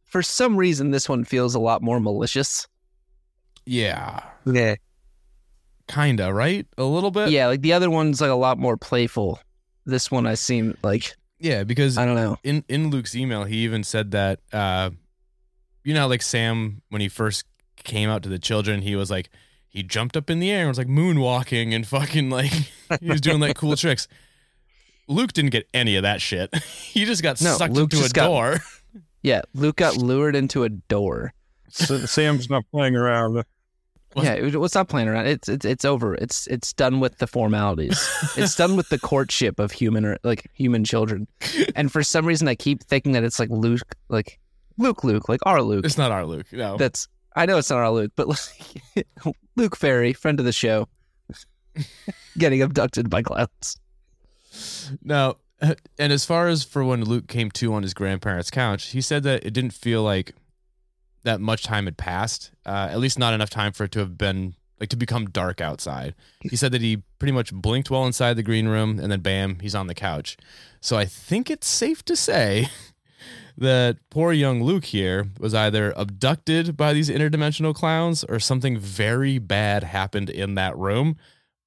For 0.04 0.22
some 0.22 0.56
reason, 0.56 0.90
this 0.92 1.08
one 1.08 1.24
feels 1.24 1.54
a 1.54 1.60
lot 1.60 1.82
more 1.82 2.00
malicious. 2.00 2.66
Yeah, 3.66 4.22
Yeah, 4.46 4.76
kinda 5.88 6.32
right, 6.32 6.66
a 6.78 6.84
little 6.84 7.10
bit. 7.10 7.30
yeah. 7.30 7.48
Like 7.48 7.62
the 7.62 7.72
other 7.72 7.90
one's 7.90 8.20
like 8.20 8.30
a 8.30 8.34
lot 8.34 8.58
more 8.58 8.76
playful. 8.76 9.40
This 9.84 10.10
one, 10.10 10.26
I 10.26 10.34
seem 10.34 10.76
like 10.82 11.14
yeah, 11.40 11.64
because 11.64 11.98
I 11.98 12.06
don't 12.06 12.14
know. 12.16 12.38
in 12.44 12.64
in 12.68 12.90
Luke's 12.90 13.14
email, 13.16 13.44
he 13.44 13.58
even 13.58 13.82
said 13.84 14.12
that 14.12 14.40
uh, 14.52 14.90
you 15.84 15.94
know, 15.94 16.06
like 16.06 16.22
Sam 16.22 16.80
when 16.90 17.00
he 17.00 17.08
first 17.08 17.44
came 17.84 18.08
out 18.08 18.22
to 18.22 18.28
the 18.28 18.38
children, 18.38 18.82
he 18.82 18.96
was 18.96 19.10
like 19.10 19.28
he 19.76 19.82
jumped 19.82 20.16
up 20.16 20.30
in 20.30 20.38
the 20.40 20.50
air 20.50 20.60
and 20.60 20.68
was 20.68 20.78
like 20.78 20.88
moonwalking 20.88 21.74
and 21.74 21.86
fucking 21.86 22.30
like 22.30 22.50
he 23.00 23.08
was 23.10 23.20
doing 23.20 23.40
like 23.40 23.56
cool 23.56 23.76
tricks. 23.76 24.08
Luke 25.08 25.32
didn't 25.32 25.50
get 25.50 25.68
any 25.74 25.96
of 25.96 26.02
that 26.02 26.20
shit. 26.20 26.52
he 26.64 27.04
just 27.04 27.22
got 27.22 27.40
No, 27.40 27.56
sucked 27.56 27.74
Luke 27.74 27.92
into 27.92 28.04
a 28.04 28.08
got- 28.08 28.26
door. 28.26 28.56
Yeah, 29.22 29.42
Luke 29.54 29.76
got 29.76 29.96
lured 29.96 30.36
into 30.36 30.62
a 30.62 30.68
door. 30.68 31.32
Sam's 31.68 32.48
not 32.48 32.62
playing 32.70 32.94
around. 32.94 33.42
Yeah, 34.14 34.34
it, 34.34 34.54
what's 34.56 34.76
not 34.76 34.88
playing 34.88 35.08
around? 35.08 35.26
It's 35.26 35.48
it's 35.48 35.64
it's 35.64 35.84
over. 35.84 36.14
It's 36.14 36.46
it's 36.46 36.72
done 36.72 37.00
with 37.00 37.18
the 37.18 37.26
formalities. 37.26 37.98
it's 38.36 38.54
done 38.54 38.76
with 38.76 38.88
the 38.88 39.00
courtship 39.00 39.58
of 39.58 39.72
human 39.72 40.04
or 40.04 40.18
like 40.22 40.48
human 40.54 40.84
children. 40.84 41.26
And 41.74 41.90
for 41.90 42.04
some 42.04 42.24
reason, 42.24 42.46
I 42.46 42.54
keep 42.54 42.84
thinking 42.84 43.12
that 43.12 43.24
it's 43.24 43.40
like 43.40 43.50
Luke, 43.50 43.96
like 44.08 44.38
Luke, 44.78 45.02
Luke, 45.02 45.28
like 45.28 45.40
our 45.44 45.60
Luke. 45.60 45.84
It's 45.84 45.98
not 45.98 46.12
our 46.12 46.24
Luke. 46.24 46.46
No. 46.52 46.76
That's 46.76 47.08
I 47.36 47.46
know 47.46 47.58
it's 47.58 47.70
not 47.70 47.78
our 47.78 47.90
Luke, 47.90 48.12
but 48.16 48.28
like, 48.28 49.06
Luke 49.56 49.76
Ferry, 49.76 50.14
friend 50.14 50.40
of 50.40 50.46
the 50.46 50.52
show, 50.52 50.88
getting 52.38 52.62
abducted 52.62 53.10
by 53.10 53.22
clowns. 53.22 53.78
Now, 55.02 55.36
and 55.60 56.12
as 56.12 56.24
far 56.24 56.48
as 56.48 56.64
for 56.64 56.82
when 56.82 57.04
Luke 57.04 57.28
came 57.28 57.50
to 57.52 57.74
on 57.74 57.82
his 57.82 57.94
grandparents' 57.94 58.50
couch, 58.50 58.88
he 58.88 59.00
said 59.00 59.22
that 59.24 59.44
it 59.44 59.52
didn't 59.52 59.72
feel 59.72 60.02
like 60.02 60.32
that 61.24 61.40
much 61.40 61.62
time 61.62 61.84
had 61.84 61.96
passed. 61.96 62.52
Uh, 62.64 62.88
at 62.90 62.98
least 62.98 63.18
not 63.18 63.34
enough 63.34 63.50
time 63.50 63.72
for 63.72 63.84
it 63.84 63.92
to 63.92 63.98
have 63.98 64.16
been 64.16 64.54
like 64.80 64.88
to 64.90 64.96
become 64.96 65.26
dark 65.26 65.60
outside. 65.60 66.14
He 66.40 66.56
said 66.56 66.72
that 66.72 66.82
he 66.82 67.02
pretty 67.18 67.32
much 67.32 67.52
blinked 67.52 67.90
while 67.90 68.06
inside 68.06 68.34
the 68.34 68.42
green 68.42 68.68
room, 68.68 68.98
and 68.98 69.10
then 69.10 69.20
bam, 69.20 69.58
he's 69.60 69.74
on 69.74 69.86
the 69.86 69.94
couch. 69.94 70.36
So 70.80 70.96
I 70.96 71.04
think 71.04 71.50
it's 71.50 71.66
safe 71.66 72.04
to 72.04 72.16
say 72.16 72.68
that 73.58 73.98
poor 74.10 74.32
young 74.32 74.62
Luke 74.62 74.84
here 74.84 75.26
was 75.38 75.54
either 75.54 75.92
abducted 75.96 76.76
by 76.76 76.92
these 76.92 77.08
interdimensional 77.08 77.74
clowns 77.74 78.24
or 78.24 78.38
something 78.38 78.78
very 78.78 79.38
bad 79.38 79.82
happened 79.82 80.30
in 80.30 80.54
that 80.56 80.76
room. 80.76 81.16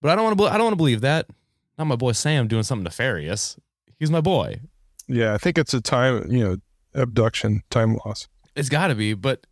But 0.01 0.11
I 0.11 0.15
don't 0.15 0.23
want 0.25 0.37
to. 0.37 0.45
I 0.45 0.53
don't 0.53 0.65
want 0.65 0.73
to 0.73 0.77
believe 0.77 1.01
that. 1.01 1.27
Not 1.77 1.87
my 1.87 1.95
boy 1.95 2.11
Sam 2.11 2.47
doing 2.47 2.63
something 2.63 2.83
nefarious. 2.83 3.57
He's 3.97 4.11
my 4.11 4.21
boy. 4.21 4.61
Yeah, 5.07 5.33
I 5.33 5.37
think 5.37 5.57
it's 5.57 5.73
a 5.73 5.81
time, 5.81 6.31
you 6.31 6.43
know, 6.43 6.57
abduction, 6.93 7.63
time 7.69 7.97
loss. 8.05 8.27
It's 8.55 8.69
got 8.69 8.87
to 8.87 8.95
be, 8.95 9.13
but 9.13 9.47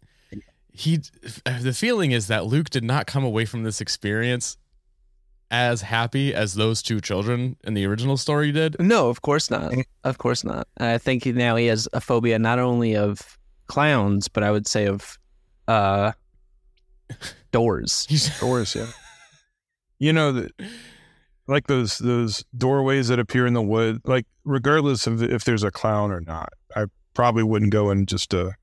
he. 0.71 0.99
The 1.43 1.73
feeling 1.73 2.11
is 2.11 2.27
that 2.27 2.45
Luke 2.45 2.69
did 2.69 2.83
not 2.83 3.07
come 3.07 3.23
away 3.23 3.45
from 3.45 3.63
this 3.63 3.81
experience 3.81 4.57
as 5.49 5.81
happy 5.81 6.33
as 6.33 6.55
those 6.55 6.81
two 6.81 6.99
children 6.99 7.55
in 7.63 7.73
the 7.73 7.85
original 7.85 8.17
story 8.17 8.51
did. 8.51 8.75
No, 8.79 9.09
of 9.09 9.21
course 9.21 9.49
not. 9.49 9.73
Of 10.03 10.17
course 10.17 10.43
not. 10.43 10.67
I 10.77 10.97
think 10.97 11.25
now 11.25 11.55
he 11.55 11.67
has 11.67 11.87
a 11.93 12.01
phobia 12.01 12.37
not 12.39 12.59
only 12.59 12.95
of 12.95 13.37
clowns, 13.67 14.27
but 14.27 14.43
I 14.43 14.51
would 14.51 14.67
say 14.67 14.87
of 14.87 15.17
uh 15.67 16.11
doors. 17.51 18.05
He's, 18.09 18.37
Doors, 18.39 18.75
yeah. 18.75 18.87
You 19.99 20.13
know 20.13 20.31
that, 20.33 20.51
like 21.47 21.67
those 21.67 21.97
those 21.97 22.43
doorways 22.55 23.07
that 23.07 23.19
appear 23.19 23.47
in 23.47 23.53
the 23.53 23.61
wood. 23.61 24.01
Like 24.05 24.25
regardless 24.43 25.07
of 25.07 25.23
if 25.23 25.43
there's 25.45 25.63
a 25.63 25.71
clown 25.71 26.11
or 26.11 26.21
not, 26.21 26.49
I 26.75 26.85
probably 27.13 27.43
wouldn't 27.43 27.71
go 27.71 27.89
in 27.89 28.05
just 28.05 28.33
a 28.33 28.53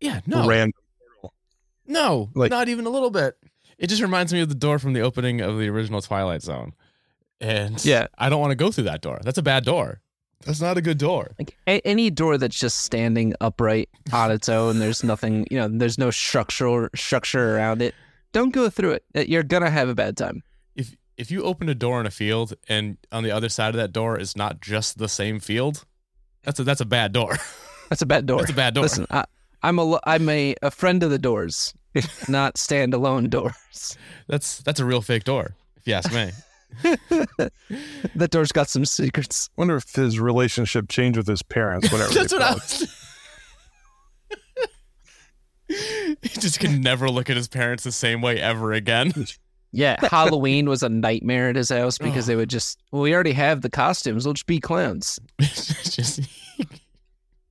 yeah, 0.00 0.20
no, 0.26 0.46
random. 0.48 0.72
no, 1.86 2.30
like- 2.34 2.50
not 2.50 2.68
even 2.68 2.86
a 2.86 2.90
little 2.90 3.10
bit. 3.10 3.36
It 3.80 3.88
just 3.88 4.00
reminds 4.02 4.32
me 4.32 4.40
of 4.40 4.48
the 4.48 4.54
door 4.54 4.78
from 4.78 4.92
the 4.92 5.00
opening 5.00 5.40
of 5.40 5.58
the 5.58 5.68
original 5.68 6.00
Twilight 6.02 6.42
Zone, 6.42 6.72
and 7.40 7.82
Yeah. 7.84 8.06
I 8.18 8.28
don't 8.28 8.40
want 8.40 8.50
to 8.52 8.56
go 8.56 8.70
through 8.70 8.84
that 8.84 9.00
door. 9.00 9.18
That's 9.24 9.38
a 9.38 9.42
bad 9.42 9.64
door. 9.64 10.00
That's 10.44 10.60
not 10.60 10.78
a 10.78 10.82
good 10.82 10.98
door. 10.98 11.32
Like 11.38 11.54
a- 11.66 11.86
any 11.86 12.08
door 12.10 12.38
that's 12.38 12.58
just 12.58 12.78
standing 12.78 13.34
upright 13.40 13.88
on 14.12 14.30
its 14.30 14.48
own, 14.48 14.78
there's 14.78 15.02
nothing, 15.04 15.46
you 15.50 15.58
know, 15.58 15.68
there's 15.68 15.98
no 15.98 16.10
structural 16.10 16.88
structure 16.94 17.56
around 17.56 17.82
it. 17.82 17.94
Don't 18.32 18.50
go 18.52 18.70
through 18.70 18.92
it. 18.92 19.04
Uh, 19.14 19.20
You're 19.26 19.42
gonna 19.42 19.70
have 19.70 19.88
a 19.88 19.94
bad 19.94 20.16
time. 20.16 20.42
if 20.76 20.94
if 21.18 21.30
you 21.30 21.42
open 21.42 21.68
a 21.68 21.74
door 21.74 22.00
in 22.00 22.06
a 22.06 22.10
field 22.10 22.54
and 22.68 22.96
on 23.12 23.22
the 23.22 23.30
other 23.30 23.50
side 23.50 23.70
of 23.70 23.76
that 23.76 23.92
door 23.92 24.18
is 24.18 24.34
not 24.36 24.60
just 24.62 24.96
the 24.96 25.08
same 25.08 25.40
field, 25.40 25.84
that's 26.42 26.58
a 26.60 26.64
that's 26.64 26.80
a 26.80 26.86
bad 26.86 27.12
door. 27.12 27.36
That's 27.90 28.02
a 28.02 28.06
bad 28.06 28.24
door. 28.24 28.38
That's 28.38 28.52
a 28.52 28.54
bad 28.54 28.74
door. 28.74 28.82
Listen, 28.84 29.04
I, 29.10 29.24
I'm 29.64 29.76
a 29.80 29.82
lo- 29.82 29.98
I'm 30.04 30.28
a, 30.28 30.54
a 30.62 30.70
friend 30.70 31.02
of 31.02 31.10
the 31.10 31.18
doors, 31.18 31.74
not 32.28 32.54
standalone 32.54 33.28
doors. 33.30 33.96
That's 34.28 34.58
that's 34.58 34.80
a 34.80 34.84
real 34.84 35.02
fake 35.02 35.24
door, 35.24 35.54
if 35.76 35.86
you 35.86 35.94
ask 35.94 36.12
me. 36.12 36.30
that 38.14 38.28
door's 38.30 38.52
got 38.52 38.68
some 38.68 38.84
secrets. 38.84 39.50
Wonder 39.56 39.76
if 39.76 39.92
his 39.94 40.20
relationship 40.20 40.88
changed 40.88 41.16
with 41.16 41.26
his 41.26 41.42
parents. 41.42 41.90
Whatever. 41.92 42.12
that's 42.14 42.30
they 42.30 42.36
what 42.38 42.42
I 42.46 42.54
was. 42.54 42.96
he 45.68 46.28
just 46.28 46.58
can 46.58 46.80
never 46.80 47.08
look 47.08 47.30
at 47.30 47.36
his 47.36 47.48
parents 47.48 47.84
the 47.84 47.92
same 47.92 48.20
way 48.20 48.40
ever 48.40 48.72
again. 48.72 49.12
Yeah, 49.72 50.04
Halloween 50.04 50.68
was 50.68 50.82
a 50.82 50.88
nightmare 50.88 51.48
at 51.50 51.56
his 51.56 51.68
house 51.68 51.96
because 51.96 52.24
Oh. 52.28 52.32
they 52.32 52.36
would 52.36 52.50
just, 52.50 52.80
well, 52.90 53.02
we 53.02 53.14
already 53.14 53.32
have 53.32 53.62
the 53.62 53.70
costumes. 53.70 54.24
We'll 54.24 54.34
just 54.34 54.46
be 54.46 54.58
clowns. 54.58 55.20
Just. 55.40 56.20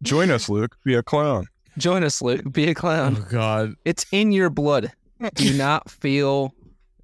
Join 0.01 0.29
us, 0.29 0.49
Luke. 0.49 0.75
Be 0.83 0.95
a 0.95 1.03
clown. 1.03 1.47
Join 1.79 2.03
us, 2.03 2.21
Luke. 2.21 2.51
Be 2.51 2.69
a 2.69 2.73
clown. 2.75 3.17
Oh 3.19 3.27
God. 3.29 3.75
It's 3.85 4.05
in 4.11 4.31
your 4.31 4.49
blood. 4.49 4.91
Do 5.35 5.53
not 5.57 5.89
feel 5.89 6.53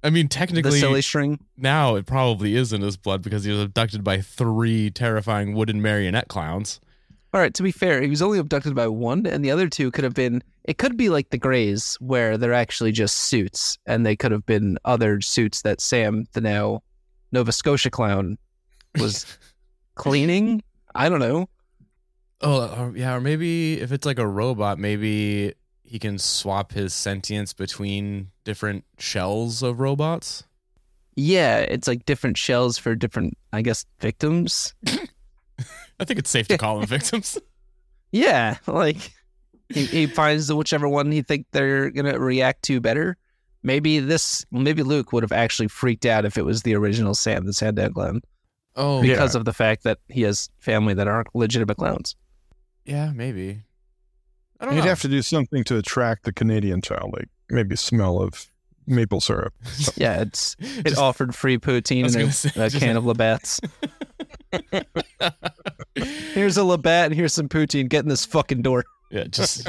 I 0.04 0.10
mean, 0.10 0.26
the 0.26 0.30
technically, 0.30 0.78
silly 0.78 1.02
string? 1.02 1.40
now 1.56 1.96
it 1.96 2.06
probably 2.06 2.54
is 2.54 2.72
in 2.72 2.82
his 2.82 2.96
blood 2.96 3.22
because 3.22 3.44
he 3.44 3.50
was 3.50 3.60
abducted 3.60 4.04
by 4.04 4.20
three 4.20 4.90
terrifying 4.90 5.54
wooden 5.54 5.82
marionette 5.82 6.28
clowns. 6.28 6.80
All 7.34 7.40
right, 7.40 7.52
to 7.54 7.62
be 7.62 7.72
fair, 7.72 8.00
he 8.00 8.08
was 8.08 8.22
only 8.22 8.38
abducted 8.38 8.74
by 8.74 8.86
one, 8.86 9.26
and 9.26 9.44
the 9.44 9.50
other 9.50 9.68
two 9.68 9.90
could 9.90 10.04
have 10.04 10.14
been. 10.14 10.42
It 10.64 10.78
could 10.78 10.96
be 10.96 11.08
like 11.08 11.30
the 11.30 11.38
Greys, 11.38 11.96
where 12.00 12.38
they're 12.38 12.54
actually 12.54 12.92
just 12.92 13.16
suits, 13.16 13.78
and 13.86 14.06
they 14.06 14.16
could 14.16 14.32
have 14.32 14.46
been 14.46 14.78
other 14.84 15.20
suits 15.20 15.62
that 15.62 15.80
Sam, 15.80 16.26
the 16.32 16.40
now 16.40 16.82
Nova 17.32 17.52
Scotia 17.52 17.90
clown, 17.90 18.38
was 18.98 19.26
cleaning. 19.96 20.62
I 20.94 21.08
don't 21.08 21.20
know. 21.20 21.48
Oh, 22.40 22.60
uh, 22.60 22.92
yeah, 22.94 23.14
or 23.14 23.20
maybe 23.20 23.80
if 23.80 23.92
it's 23.92 24.04
like 24.06 24.18
a 24.18 24.26
robot, 24.26 24.78
maybe 24.78 25.54
he 25.84 25.98
can 25.98 26.18
swap 26.18 26.72
his 26.72 26.92
sentience 26.92 27.52
between 27.52 28.30
different 28.44 28.84
shells 28.98 29.62
of 29.62 29.80
robots. 29.80 30.44
Yeah, 31.14 31.58
it's 31.60 31.88
like 31.88 32.04
different 32.04 32.36
shells 32.36 32.76
for 32.76 32.94
different, 32.94 33.38
I 33.52 33.62
guess, 33.62 33.86
victims. 34.00 34.74
I 35.98 36.04
think 36.04 36.18
it's 36.18 36.28
safe 36.28 36.46
to 36.48 36.58
call 36.58 36.78
them 36.78 36.86
victims. 36.86 37.38
Yeah, 38.12 38.56
like 38.68 39.10
he, 39.68 39.84
he 39.84 40.06
finds 40.06 40.50
whichever 40.50 40.88
one 40.88 41.10
he 41.10 41.22
think 41.22 41.44
they're 41.50 41.90
gonna 41.90 42.18
react 42.18 42.62
to 42.62 42.80
better. 42.80 43.16
Maybe 43.62 43.98
this, 43.98 44.46
maybe 44.50 44.82
Luke 44.84 45.12
would 45.12 45.24
have 45.24 45.32
actually 45.32 45.68
freaked 45.68 46.06
out 46.06 46.24
if 46.24 46.38
it 46.38 46.44
was 46.44 46.62
the 46.62 46.76
original 46.76 47.14
Sam, 47.14 47.44
the 47.44 47.52
Sandown 47.52 47.92
clown, 47.92 48.20
Oh, 48.76 49.02
Yeah. 49.02 49.14
because 49.14 49.34
of 49.34 49.44
the 49.44 49.52
fact 49.52 49.82
that 49.82 49.98
he 50.08 50.22
has 50.22 50.48
family 50.60 50.94
that 50.94 51.08
aren't 51.08 51.34
legitimate 51.34 51.76
clowns. 51.76 52.14
Yeah, 52.86 53.12
maybe. 53.14 53.62
I 54.60 54.64
don't 54.64 54.74
You'd 54.74 54.82
know. 54.82 54.88
have 54.88 55.02
to 55.02 55.08
do 55.08 55.20
something 55.22 55.64
to 55.64 55.76
attract 55.76 56.24
the 56.24 56.32
Canadian 56.32 56.80
child, 56.80 57.12
like 57.12 57.28
maybe 57.50 57.76
smell 57.76 58.20
of 58.22 58.46
maple 58.86 59.20
syrup. 59.20 59.52
Yeah, 59.96 60.22
it's 60.22 60.56
it 60.60 60.86
Just- 60.86 60.98
offered 60.98 61.34
free 61.34 61.58
poutine 61.58 62.06
and 62.06 62.16
a, 62.28 62.32
say, 62.32 62.48
a 62.56 62.70
just- 62.70 62.78
can 62.82 62.96
of 62.96 63.04
Labatt's. 63.04 63.60
Here's 66.34 66.56
a 66.56 66.64
Labatt 66.64 67.06
and 67.06 67.14
here's 67.14 67.32
some 67.32 67.48
poutine. 67.48 67.88
Get 67.88 68.04
in 68.04 68.08
this 68.08 68.24
fucking 68.26 68.62
door. 68.62 68.84
yeah, 69.10 69.24
just 69.24 69.68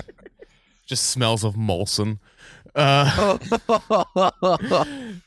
just 0.86 1.06
smells 1.10 1.44
of 1.44 1.56
Molson. 1.56 2.20
Uh, 2.76 3.38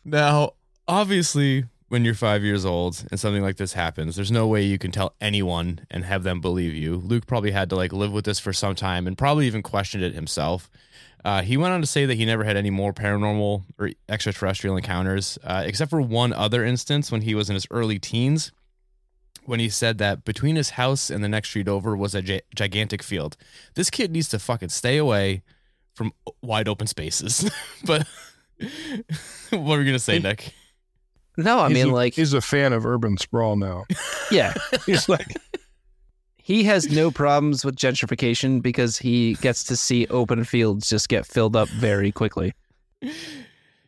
now, 0.05 0.53
obviously, 0.87 1.65
when 1.91 2.05
you're 2.05 2.15
five 2.15 2.45
years 2.45 2.65
old 2.65 3.05
and 3.11 3.19
something 3.19 3.43
like 3.43 3.57
this 3.57 3.73
happens, 3.73 4.15
there's 4.15 4.31
no 4.31 4.47
way 4.47 4.63
you 4.63 4.79
can 4.79 4.93
tell 4.93 5.13
anyone 5.21 5.81
and 5.91 6.05
have 6.05 6.23
them 6.23 6.41
believe 6.41 6.73
you. 6.73 6.97
Luke 6.97 7.27
probably 7.27 7.51
had 7.51 7.69
to 7.69 7.75
like 7.75 7.93
live 7.93 8.13
with 8.13 8.25
this 8.25 8.39
for 8.39 8.53
some 8.53 8.77
time 8.77 9.09
and 9.09 9.19
probably 9.19 9.49
even 9.49 9.61
questioned 9.61 10.05
it 10.05 10.15
himself. 10.15 10.71
Uh, 11.25 11.43
he 11.43 11.57
went 11.57 11.75
on 11.75 11.81
to 11.81 11.89
say 11.89 12.07
that 12.07 12.15
he 12.15 12.25
never 12.25 12.45
had 12.45 12.57
any 12.57 12.71
more 12.71 12.93
paranormal 12.93 13.65
or 13.77 13.91
extraterrestrial 14.09 14.77
encounters, 14.77 15.37
uh, 15.43 15.65
except 15.67 15.91
for 15.91 16.01
one 16.01 16.33
other 16.33 16.65
instance 16.65 17.11
when 17.11 17.23
he 17.23 17.35
was 17.35 17.51
in 17.51 17.55
his 17.55 17.67
early 17.73 17.99
teens, 17.99 18.53
when 19.45 19.59
he 19.59 19.69
said 19.69 19.99
that 19.99 20.25
between 20.25 20.55
his 20.55 20.71
house 20.71 21.11
and 21.11 21.25
the 21.25 21.29
next 21.29 21.49
street 21.49 21.67
over 21.67 21.97
was 21.97 22.15
a 22.15 22.23
gi- 22.23 22.43
gigantic 22.55 23.03
field. 23.03 23.37
This 23.75 23.91
kid 23.91 24.13
needs 24.13 24.29
to 24.29 24.39
fucking 24.39 24.69
stay 24.69 24.97
away 24.97 25.43
from 25.97 26.13
wide 26.41 26.69
open 26.69 26.87
spaces. 26.87 27.51
but 27.85 28.07
what 29.51 29.61
were 29.61 29.81
you 29.81 29.87
gonna 29.87 29.99
say, 29.99 30.21
Nick? 30.21 30.55
No, 31.37 31.59
I 31.61 31.69
He's 31.69 31.75
mean 31.75 31.89
a- 31.89 31.95
like 31.95 32.15
he's 32.15 32.33
a 32.33 32.41
fan 32.41 32.73
of 32.73 32.85
urban 32.87 33.17
sprawl 33.19 33.57
now. 33.57 33.85
yeah, 34.31 34.55
He's 34.87 35.09
like, 35.09 35.27
he 36.37 36.65
has 36.65 36.91
no 36.91 37.11
problems 37.11 37.65
with 37.65 37.77
gentrification 37.77 38.61
because 38.63 38.99
he 38.99 39.35
gets 39.35 39.65
to 39.65 39.77
see 39.77 40.07
open 40.09 40.45
fields 40.45 40.89
just 40.89 41.09
get 41.09 41.27
filled 41.27 41.57
up 41.57 41.69
very 41.69 42.11
quickly. 42.13 42.53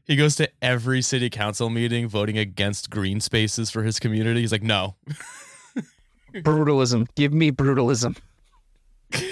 He 0.04 0.16
goes 0.16 0.36
to 0.36 0.48
every 0.60 1.02
city 1.02 1.30
council 1.30 1.70
meeting 1.70 2.08
voting 2.08 2.38
against 2.38 2.90
green 2.90 3.20
spaces 3.20 3.70
for 3.70 3.82
his 3.82 3.98
community. 4.00 4.40
He's 4.40 4.52
like, 4.52 4.62
no. 4.62 4.96
Brutalism. 6.34 7.08
Give 7.14 7.32
me 7.32 7.52
brutalism. 7.52 8.16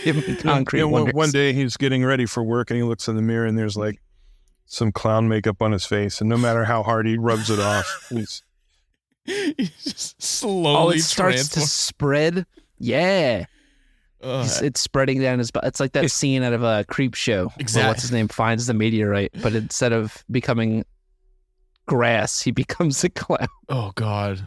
Give 0.05 0.17
me 0.17 0.37
concrete 0.37 0.81
you 0.81 0.85
know, 0.85 0.89
one, 0.89 1.11
one 1.11 1.31
day 1.31 1.53
he's 1.55 1.77
getting 1.77 2.05
ready 2.05 2.27
for 2.27 2.43
work 2.43 2.71
and 2.71 2.77
he 2.77 2.83
looks 2.83 3.09
in 3.09 3.17
the 3.17 3.23
mirror 3.23 3.47
and 3.47 3.57
there's 3.59 3.77
like 3.77 4.01
some 4.73 4.93
clown 4.93 5.29
makeup 5.29 5.61
on 5.61 5.73
his 5.73 5.85
face, 5.85 6.21
and 6.21 6.31
no 6.31 6.37
matter 6.37 6.65
how 6.65 6.83
hard 6.85 7.05
he 7.07 7.19
rubs 7.19 7.51
it 7.51 7.59
off, 7.59 8.07
he's 8.11 8.43
he 9.25 9.55
just 9.83 10.43
oh, 10.45 10.91
it 10.91 11.01
starts 11.01 11.49
to 11.51 11.61
spread. 11.61 12.47
Yeah, 12.79 13.45
Ugh. 14.23 14.45
It's, 14.45 14.63
it's 14.63 14.81
spreading 14.81 15.21
down 15.21 15.39
his. 15.41 15.51
bu- 15.51 15.61
It's 15.65 15.81
like 15.81 15.93
that 15.93 16.05
It's- 16.05 16.13
scene 16.15 16.43
out 16.43 16.53
of 16.53 16.63
a 16.63 16.85
Creepshow. 16.89 17.75
where 17.75 17.89
what's 17.89 18.03
his 18.03 18.13
name 18.13 18.29
finds 18.29 18.67
the 18.67 18.75
meteorite, 18.75 19.33
but 19.43 19.55
instead 19.55 19.93
of 19.93 20.25
becoming 20.31 20.85
grass, 21.87 22.41
he 22.41 22.51
becomes 22.53 23.03
a 23.05 23.09
clown. 23.11 23.49
Oh 23.69 23.93
God, 23.97 24.47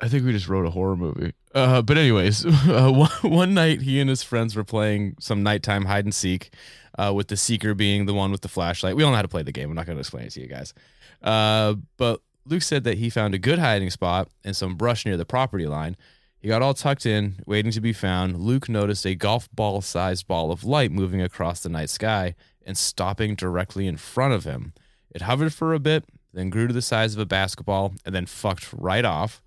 I 0.00 0.08
think 0.08 0.24
we 0.24 0.32
just 0.32 0.48
wrote 0.48 0.66
a 0.66 0.70
horror 0.70 0.96
movie. 0.96 1.32
Uh, 1.54 1.82
but 1.82 1.98
anyways, 1.98 2.46
uh, 2.68 2.90
one, 2.90 3.10
one 3.22 3.54
night 3.54 3.82
he 3.82 4.00
and 4.00 4.08
his 4.08 4.22
friends 4.22 4.54
were 4.54 4.64
playing 4.64 5.16
some 5.20 5.42
nighttime 5.42 5.86
hide 5.86 6.04
and 6.04 6.14
seek, 6.14 6.50
uh, 6.98 7.12
with 7.14 7.28
the 7.28 7.36
seeker 7.36 7.74
being 7.74 8.06
the 8.06 8.14
one 8.14 8.30
with 8.30 8.42
the 8.42 8.48
flashlight. 8.48 8.96
We 8.96 9.02
all 9.02 9.10
know 9.10 9.16
how 9.16 9.22
to 9.22 9.28
play 9.28 9.42
the 9.42 9.52
game. 9.52 9.70
I'm 9.70 9.76
not 9.76 9.86
going 9.86 9.96
to 9.96 10.00
explain 10.00 10.26
it 10.26 10.30
to 10.30 10.40
you 10.40 10.48
guys. 10.48 10.74
Uh, 11.22 11.74
but 11.96 12.20
Luke 12.44 12.62
said 12.62 12.84
that 12.84 12.98
he 12.98 13.10
found 13.10 13.34
a 13.34 13.38
good 13.38 13.58
hiding 13.58 13.90
spot 13.90 14.28
in 14.44 14.54
some 14.54 14.76
brush 14.76 15.04
near 15.04 15.16
the 15.16 15.24
property 15.24 15.66
line. 15.66 15.96
He 16.40 16.48
got 16.48 16.62
all 16.62 16.74
tucked 16.74 17.04
in, 17.04 17.36
waiting 17.46 17.72
to 17.72 17.80
be 17.80 17.92
found. 17.92 18.38
Luke 18.38 18.68
noticed 18.68 19.04
a 19.04 19.14
golf 19.14 19.48
ball 19.52 19.80
sized 19.80 20.28
ball 20.28 20.52
of 20.52 20.64
light 20.64 20.92
moving 20.92 21.20
across 21.20 21.60
the 21.60 21.68
night 21.68 21.90
sky 21.90 22.36
and 22.64 22.76
stopping 22.76 23.34
directly 23.34 23.86
in 23.86 23.96
front 23.96 24.34
of 24.34 24.44
him. 24.44 24.72
It 25.10 25.22
hovered 25.22 25.52
for 25.52 25.74
a 25.74 25.80
bit, 25.80 26.04
then 26.32 26.50
grew 26.50 26.68
to 26.68 26.72
the 26.72 26.82
size 26.82 27.14
of 27.14 27.20
a 27.20 27.26
basketball, 27.26 27.94
and 28.04 28.14
then 28.14 28.26
fucked 28.26 28.72
right 28.72 29.04
off. 29.04 29.42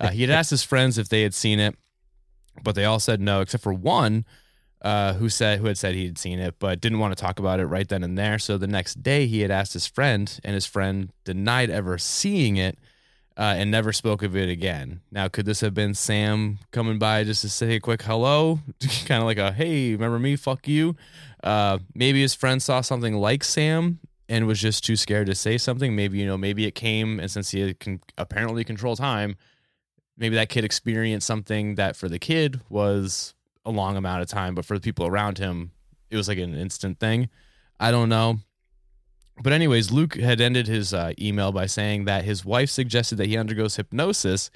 Uh, 0.00 0.08
he 0.08 0.22
had 0.22 0.30
asked 0.30 0.50
his 0.50 0.62
friends 0.62 0.98
if 0.98 1.08
they 1.08 1.22
had 1.22 1.34
seen 1.34 1.60
it, 1.60 1.76
but 2.62 2.74
they 2.74 2.84
all 2.84 2.98
said 2.98 3.20
no, 3.20 3.40
except 3.40 3.62
for 3.62 3.74
one 3.74 4.24
uh, 4.82 5.12
who 5.14 5.28
said 5.28 5.58
who 5.58 5.66
had 5.66 5.76
said 5.76 5.94
he 5.94 6.06
had 6.06 6.18
seen 6.18 6.38
it, 6.38 6.54
but 6.58 6.80
didn't 6.80 6.98
want 6.98 7.16
to 7.16 7.20
talk 7.20 7.38
about 7.38 7.60
it 7.60 7.66
right 7.66 7.88
then 7.88 8.02
and 8.02 8.16
there. 8.16 8.38
So 8.38 8.56
the 8.56 8.66
next 8.66 9.02
day, 9.02 9.26
he 9.26 9.40
had 9.40 9.50
asked 9.50 9.74
his 9.74 9.86
friend, 9.86 10.40
and 10.42 10.54
his 10.54 10.66
friend 10.66 11.12
denied 11.24 11.70
ever 11.70 11.98
seeing 11.98 12.56
it 12.56 12.78
uh, 13.36 13.54
and 13.56 13.70
never 13.70 13.92
spoke 13.92 14.22
of 14.22 14.36
it 14.36 14.48
again. 14.48 15.00
Now, 15.10 15.28
could 15.28 15.46
this 15.46 15.60
have 15.60 15.74
been 15.74 15.94
Sam 15.94 16.58
coming 16.72 16.98
by 16.98 17.24
just 17.24 17.42
to 17.42 17.48
say 17.48 17.76
a 17.76 17.80
quick 17.80 18.02
hello, 18.02 18.60
kind 19.06 19.20
of 19.20 19.24
like 19.24 19.38
a 19.38 19.52
"Hey, 19.52 19.92
remember 19.92 20.18
me? 20.18 20.36
Fuck 20.36 20.66
you." 20.66 20.96
Uh, 21.44 21.78
maybe 21.94 22.20
his 22.20 22.34
friend 22.34 22.62
saw 22.62 22.80
something 22.80 23.14
like 23.14 23.44
Sam 23.44 23.98
and 24.28 24.46
was 24.46 24.60
just 24.60 24.84
too 24.84 24.96
scared 24.96 25.26
to 25.26 25.34
say 25.34 25.58
something. 25.58 25.94
Maybe 25.94 26.18
you 26.18 26.26
know, 26.26 26.38
maybe 26.38 26.66
it 26.66 26.74
came, 26.74 27.20
and 27.20 27.30
since 27.30 27.50
he 27.50 27.74
can 27.74 28.00
apparently 28.16 28.64
control 28.64 28.96
time, 28.96 29.36
maybe 30.20 30.36
that 30.36 30.50
kid 30.50 30.64
experienced 30.64 31.26
something 31.26 31.74
that 31.74 31.96
for 31.96 32.08
the 32.08 32.18
kid 32.18 32.60
was 32.68 33.34
a 33.64 33.70
long 33.70 33.96
amount 33.96 34.22
of 34.22 34.28
time, 34.28 34.54
but 34.54 34.64
for 34.64 34.74
the 34.74 34.80
people 34.80 35.06
around 35.06 35.38
him, 35.38 35.72
it 36.10 36.16
was 36.16 36.28
like 36.28 36.38
an 36.38 36.54
instant 36.54 37.00
thing. 37.00 37.28
I 37.80 37.90
don't 37.90 38.08
know. 38.10 38.38
But 39.42 39.54
anyways, 39.54 39.90
Luke 39.90 40.16
had 40.16 40.40
ended 40.40 40.66
his 40.66 40.92
uh, 40.92 41.14
email 41.18 41.50
by 41.50 41.64
saying 41.64 42.04
that 42.04 42.24
his 42.24 42.44
wife 42.44 42.68
suggested 42.68 43.16
that 43.16 43.26
he 43.26 43.38
undergoes 43.38 43.76
hypnosis, 43.76 44.50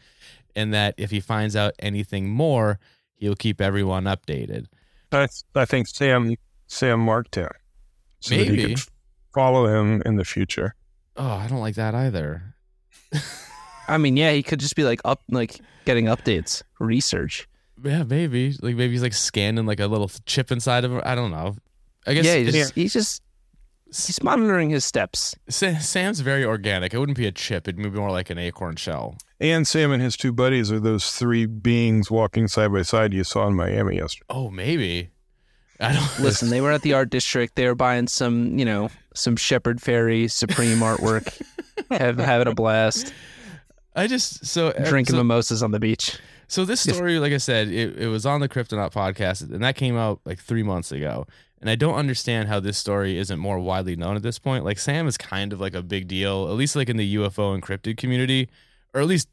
and 0.54 0.74
that 0.74 0.94
if 0.98 1.10
he 1.10 1.20
finds 1.20 1.56
out 1.56 1.72
anything 1.78 2.28
more, 2.28 2.78
he'll 3.14 3.34
keep 3.34 3.60
everyone 3.60 4.04
updated. 4.04 4.66
I, 5.10 5.28
I 5.54 5.64
think 5.64 5.88
Sam 5.88 6.34
Sam 6.66 7.00
marked 7.00 7.36
him 7.36 7.48
so 8.20 8.34
that 8.34 8.44
he 8.44 8.50
Maybe. 8.50 8.74
could 8.74 8.84
follow 9.32 9.66
him 9.66 10.02
in 10.04 10.16
the 10.16 10.24
future. 10.24 10.74
Oh, 11.16 11.30
I 11.30 11.46
don't 11.46 11.60
like 11.60 11.76
that 11.76 11.94
either. 11.94 12.54
I 13.88 13.98
mean, 13.98 14.16
yeah, 14.16 14.32
he 14.32 14.42
could 14.42 14.60
just 14.60 14.76
be 14.76 14.84
like 14.84 15.00
up, 15.04 15.22
like 15.30 15.60
getting 15.84 16.06
updates, 16.06 16.62
research. 16.78 17.48
Yeah, 17.82 18.04
maybe. 18.04 18.50
Like 18.60 18.76
maybe 18.76 18.92
he's 18.92 19.02
like 19.02 19.12
scanning 19.12 19.66
like 19.66 19.80
a 19.80 19.86
little 19.86 20.10
chip 20.26 20.50
inside 20.50 20.84
of 20.84 20.92
him. 20.92 21.02
I 21.04 21.14
don't 21.14 21.30
know. 21.30 21.56
I 22.06 22.14
guess 22.14 22.24
yeah, 22.24 22.36
he's 22.36 22.52
just, 22.52 22.74
he's 22.74 22.92
just 22.92 23.22
he's 23.86 24.22
monitoring 24.22 24.70
his 24.70 24.84
steps. 24.84 25.34
Sam's 25.48 26.20
very 26.20 26.44
organic. 26.44 26.94
It 26.94 26.98
wouldn't 26.98 27.18
be 27.18 27.26
a 27.26 27.32
chip. 27.32 27.68
It'd 27.68 27.76
be 27.76 27.90
more 27.90 28.10
like 28.10 28.30
an 28.30 28.38
acorn 28.38 28.76
shell. 28.76 29.16
And 29.40 29.66
Sam 29.66 29.92
and 29.92 30.02
his 30.02 30.16
two 30.16 30.32
buddies 30.32 30.72
are 30.72 30.80
those 30.80 31.12
three 31.12 31.46
beings 31.46 32.10
walking 32.10 32.48
side 32.48 32.72
by 32.72 32.82
side 32.82 33.12
you 33.12 33.24
saw 33.24 33.46
in 33.46 33.54
Miami 33.54 33.96
yesterday. 33.96 34.26
Oh, 34.30 34.50
maybe. 34.50 35.10
I 35.80 35.92
don't 35.92 36.18
Listen, 36.20 36.50
they 36.50 36.60
were 36.60 36.72
at 36.72 36.82
the 36.82 36.94
art 36.94 37.10
district. 37.10 37.56
They 37.56 37.66
were 37.66 37.74
buying 37.74 38.06
some, 38.06 38.58
you 38.58 38.64
know, 38.64 38.90
some 39.14 39.36
Shepard 39.36 39.78
Fairey 39.78 40.30
Supreme 40.30 40.78
artwork, 40.78 41.42
have, 41.90 42.18
having 42.18 42.48
a 42.48 42.54
blast, 42.54 43.12
I 43.94 44.06
just 44.06 44.44
so 44.44 44.68
uh, 44.68 44.88
drinking 44.88 45.14
so, 45.14 45.18
mimosas 45.18 45.62
on 45.62 45.70
the 45.70 45.80
beach. 45.80 46.18
so 46.48 46.64
this 46.64 46.80
story, 46.80 47.18
like 47.18 47.32
I 47.32 47.38
said, 47.38 47.68
it, 47.68 47.96
it 47.96 48.08
was 48.08 48.26
on 48.26 48.40
the 48.40 48.48
Cryptonaut 48.48 48.92
podcast, 48.92 49.42
and 49.42 49.62
that 49.62 49.76
came 49.76 49.96
out 49.96 50.20
like 50.24 50.38
three 50.38 50.62
months 50.62 50.92
ago. 50.92 51.26
And 51.60 51.70
I 51.70 51.76
don't 51.76 51.94
understand 51.94 52.48
how 52.48 52.60
this 52.60 52.76
story 52.76 53.16
isn't 53.16 53.38
more 53.38 53.58
widely 53.58 53.96
known 53.96 54.16
at 54.16 54.22
this 54.22 54.38
point. 54.38 54.64
Like 54.64 54.78
Sam 54.78 55.06
is 55.06 55.16
kind 55.16 55.52
of 55.52 55.60
like 55.60 55.74
a 55.74 55.82
big 55.82 56.08
deal, 56.08 56.48
at 56.48 56.56
least 56.56 56.76
like 56.76 56.90
in 56.90 56.98
the 56.98 57.14
UFO 57.16 57.54
and 57.54 57.62
cryptid 57.62 57.96
community, 57.96 58.50
or 58.92 59.00
at 59.00 59.06
least 59.06 59.28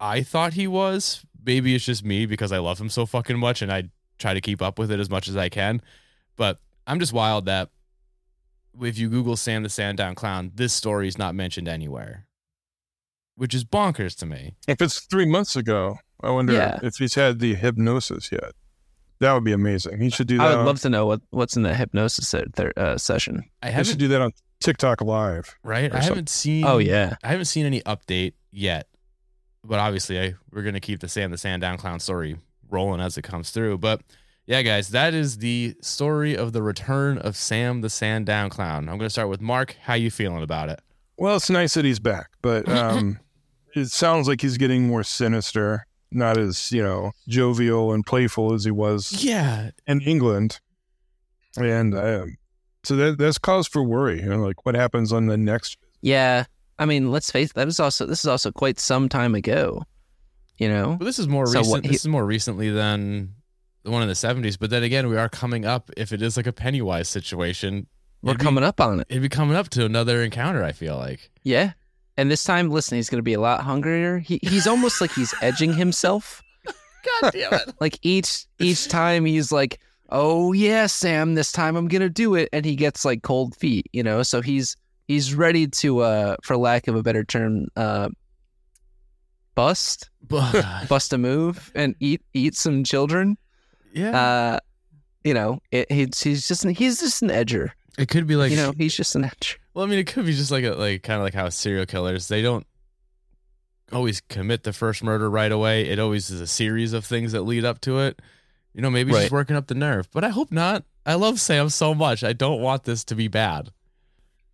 I 0.00 0.22
thought 0.22 0.54
he 0.54 0.66
was. 0.66 1.26
Maybe 1.44 1.74
it's 1.74 1.84
just 1.84 2.04
me 2.04 2.24
because 2.24 2.52
I 2.52 2.58
love 2.58 2.80
him 2.80 2.88
so 2.88 3.04
fucking 3.04 3.38
much, 3.38 3.60
and 3.60 3.72
I 3.72 3.90
try 4.18 4.32
to 4.32 4.40
keep 4.40 4.62
up 4.62 4.78
with 4.78 4.90
it 4.90 5.00
as 5.00 5.10
much 5.10 5.28
as 5.28 5.36
I 5.36 5.48
can. 5.48 5.82
But 6.36 6.58
I'm 6.86 7.00
just 7.00 7.12
wild 7.12 7.44
that 7.46 7.70
if 8.80 8.98
you 8.98 9.08
Google 9.08 9.36
Sam 9.36 9.62
the 9.62 9.68
Sandown 9.68 10.14
Clown, 10.14 10.52
this 10.54 10.72
story 10.72 11.08
is 11.08 11.18
not 11.18 11.34
mentioned 11.34 11.68
anywhere, 11.68 12.26
which 13.36 13.54
is 13.54 13.64
bonkers 13.64 14.16
to 14.18 14.26
me. 14.26 14.54
If 14.68 14.80
it's 14.82 15.00
three 15.00 15.26
months 15.26 15.56
ago, 15.56 15.98
I 16.22 16.30
wonder 16.30 16.52
Yeah. 16.52 16.78
if 16.82 16.96
he's 16.96 17.14
had 17.14 17.38
the 17.40 17.54
hypnosis 17.54 18.30
yet. 18.32 18.52
That 19.20 19.32
would 19.34 19.44
be 19.44 19.52
amazing. 19.52 20.00
He 20.00 20.10
should 20.10 20.26
do 20.26 20.38
that. 20.38 20.44
I 20.44 20.50
would 20.50 20.58
on, 20.60 20.66
love 20.66 20.80
to 20.80 20.90
know 20.90 21.06
what 21.06 21.20
what's 21.30 21.56
in 21.56 21.62
the 21.62 21.74
hypnosis 21.74 22.28
se- 22.28 22.46
thir- 22.54 22.72
uh, 22.76 22.98
session. 22.98 23.44
I 23.62 23.66
he 23.66 23.72
should 23.72 23.86
haven't 23.86 23.98
do 23.98 24.08
that 24.08 24.20
on 24.20 24.32
TikTok 24.60 25.00
Live. 25.00 25.54
right. 25.62 25.92
or 25.92 25.96
I 25.96 26.00
haven't 26.02 26.28
seen. 26.28 26.64
Oh 26.64 26.78
yeah, 26.78 27.16
I 27.22 27.28
haven't 27.28 27.44
seen 27.46 27.64
any 27.64 27.80
update 27.82 28.32
yet, 28.50 28.88
but 29.64 29.78
obviously 29.78 30.20
I, 30.20 30.34
we're 30.52 30.62
gonna 30.62 30.80
keep 30.80 31.00
the 31.00 31.08
Sam 31.08 31.30
the 31.30 31.38
Sandown 31.38 31.78
Clown 31.78 32.00
story 32.00 32.36
rolling 32.68 33.00
as 33.00 33.16
it 33.16 33.22
comes 33.22 33.50
through. 33.50 33.78
But 33.78 34.00
yeah, 34.46 34.62
guys, 34.62 34.88
that 34.88 35.14
is 35.14 35.38
the 35.38 35.76
story 35.82 36.36
of 36.36 36.52
the 36.52 36.62
return 36.62 37.18
of 37.18 37.36
Sam 37.36 37.80
the 37.80 37.90
Sandown 37.90 38.50
Clown. 38.50 38.88
I'm 38.88 38.98
gonna 38.98 39.08
start 39.10 39.28
with 39.28 39.40
Mark. 39.40 39.76
How 39.82 39.94
you 39.94 40.10
feeling 40.10 40.42
about 40.42 40.68
it? 40.68 40.80
Well, 41.16 41.36
it's 41.36 41.48
nice 41.50 41.74
that 41.74 41.84
he's 41.84 42.00
back, 42.00 42.30
but 42.42 42.68
um, 42.68 43.20
it 43.74 43.86
sounds 43.90 44.28
like 44.28 44.40
he's 44.40 44.58
getting 44.58 44.86
more 44.86 45.02
sinister, 45.02 45.86
not 46.10 46.36
as 46.38 46.70
you 46.72 46.82
know 46.82 47.12
jovial 47.28 47.92
and 47.92 48.04
playful 48.04 48.52
as 48.54 48.64
he 48.64 48.70
was 48.70 49.24
Yeah, 49.24 49.70
in 49.86 50.00
England, 50.02 50.60
and 51.56 51.94
um, 51.94 52.36
so 52.84 52.96
that 52.96 53.18
that's 53.18 53.38
cause 53.38 53.66
for 53.68 53.82
worry. 53.82 54.20
You 54.22 54.28
know, 54.30 54.44
like 54.44 54.64
what 54.64 54.74
happens 54.74 55.12
on 55.12 55.26
the 55.26 55.36
next. 55.36 55.76
yeah. 56.00 56.44
I 56.78 56.84
mean, 56.86 57.12
let's 57.12 57.30
face 57.30 57.50
it. 57.50 57.54
That 57.54 57.66
was 57.66 57.78
also 57.78 58.06
this 58.06 58.20
is 58.20 58.26
also 58.26 58.50
quite 58.50 58.80
some 58.80 59.08
time 59.08 59.34
ago. 59.36 59.84
You 60.58 60.68
know, 60.68 60.96
but 60.98 61.04
this 61.04 61.18
is 61.18 61.28
more 61.28 61.46
So 61.46 61.58
recent. 61.58 61.70
what 61.70 61.84
he- 61.84 61.90
this 61.92 62.00
is 62.00 62.08
more 62.08 62.24
recently 62.24 62.70
than 62.70 63.34
the 63.84 63.90
one 63.90 64.02
in 64.02 64.08
the 64.08 64.14
70s. 64.14 64.58
But 64.58 64.70
then 64.70 64.82
again, 64.82 65.08
we 65.08 65.16
are 65.16 65.28
coming 65.28 65.64
up. 65.64 65.90
If 65.96 66.12
it 66.12 66.22
is 66.22 66.36
like 66.36 66.46
a 66.46 66.52
Pennywise 66.52 67.08
situation, 67.08 67.86
we're 68.22 68.30
it'd 68.30 68.40
be- 68.40 68.44
coming 68.44 68.64
up 68.64 68.80
on 68.80 69.00
it. 69.00 69.06
It'd 69.10 69.22
be 69.22 69.28
coming 69.28 69.54
up 69.56 69.68
to 69.70 69.84
another 69.84 70.22
encounter. 70.22 70.62
I 70.64 70.72
feel 70.72 70.96
like. 70.96 71.30
Yeah. 71.44 71.72
And 72.16 72.30
this 72.30 72.44
time, 72.44 72.70
listen, 72.70 72.96
he's 72.96 73.08
going 73.08 73.18
to 73.18 73.22
be 73.22 73.32
a 73.32 73.40
lot 73.40 73.60
hungrier. 73.62 74.18
He, 74.18 74.38
he's 74.42 74.66
almost 74.66 75.00
like 75.00 75.12
he's 75.12 75.34
edging 75.42 75.72
himself. 75.72 76.42
God 77.22 77.32
damn 77.32 77.52
it! 77.54 77.74
Like 77.80 77.98
each 78.02 78.46
each 78.60 78.86
time 78.88 79.24
he's 79.24 79.50
like, 79.50 79.80
"Oh 80.10 80.52
yeah, 80.52 80.86
Sam, 80.86 81.34
this 81.34 81.50
time 81.50 81.74
I'm 81.74 81.88
going 81.88 82.02
to 82.02 82.08
do 82.10 82.34
it." 82.36 82.48
And 82.52 82.64
he 82.64 82.76
gets 82.76 83.04
like 83.04 83.22
cold 83.22 83.56
feet, 83.56 83.86
you 83.92 84.02
know? 84.04 84.22
So 84.22 84.40
he's 84.40 84.76
he's 85.08 85.34
ready 85.34 85.66
to 85.66 86.00
uh 86.00 86.36
for 86.44 86.56
lack 86.56 86.86
of 86.86 86.94
a 86.94 87.02
better 87.02 87.24
term, 87.24 87.66
uh 87.76 88.08
bust, 89.54 90.10
bust 90.28 91.12
a 91.12 91.18
move 91.18 91.72
and 91.74 91.94
eat 92.00 92.22
eat 92.34 92.54
some 92.54 92.84
children. 92.84 93.36
yeah, 93.92 94.10
Uh 94.20 94.58
you 95.24 95.34
know, 95.34 95.60
it, 95.70 95.90
he's 95.90 96.20
he's 96.22 96.46
just 96.48 96.64
he's 96.68 97.00
just 97.00 97.22
an 97.22 97.28
edger. 97.30 97.70
it 97.98 98.08
could 98.08 98.26
be 98.26 98.36
like 98.36 98.50
you 98.50 98.56
know, 98.56 98.72
he's 98.76 98.94
just 98.94 99.14
an 99.16 99.22
edger. 99.24 99.56
Well, 99.74 99.84
I 99.84 99.88
mean, 99.88 99.98
it 99.98 100.06
could 100.06 100.26
be 100.26 100.32
just 100.34 100.50
like 100.50 100.64
a 100.64 100.72
like 100.72 101.02
kind 101.02 101.18
of 101.18 101.24
like 101.24 101.34
how 101.34 101.48
serial 101.48 101.86
killers 101.86 102.28
they 102.28 102.42
don't 102.42 102.66
always 103.92 104.20
commit 104.22 104.62
the 104.64 104.72
first 104.72 105.02
murder 105.02 105.28
right 105.30 105.52
away. 105.52 105.86
It 105.88 105.98
always 105.98 106.30
is 106.30 106.40
a 106.40 106.46
series 106.46 106.92
of 106.92 107.04
things 107.04 107.32
that 107.32 107.42
lead 107.42 107.64
up 107.64 107.80
to 107.82 107.98
it. 108.00 108.20
You 108.74 108.80
know, 108.82 108.90
maybe 108.90 109.10
he's 109.12 109.20
just 109.22 109.32
working 109.32 109.56
up 109.56 109.66
the 109.66 109.74
nerve, 109.74 110.08
but 110.12 110.24
I 110.24 110.30
hope 110.30 110.50
not. 110.50 110.84
I 111.04 111.14
love 111.14 111.38
Sam 111.40 111.68
so 111.68 111.94
much. 111.94 112.24
I 112.24 112.32
don't 112.32 112.60
want 112.62 112.84
this 112.84 113.04
to 113.04 113.14
be 113.14 113.28
bad. 113.28 113.70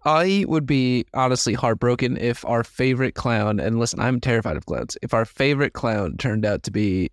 I 0.05 0.45
would 0.49 0.67
be 0.67 1.05
honestly 1.15 1.55
heartbroken 1.55 2.17
if 2.17 2.45
our 2.45 2.65
favorite 2.65 3.15
clown, 3.15 3.61
and 3.61 3.79
listen, 3.79 4.01
I'm 4.01 4.21
terrified 4.21 4.57
of 4.57 4.67
clowns, 4.67 4.97
if 5.03 5.13
our 5.15 5.25
favorite 5.25 5.73
clown 5.73 6.17
turned 6.17 6.45
out 6.47 6.63
to 6.65 6.71
be 6.71 7.11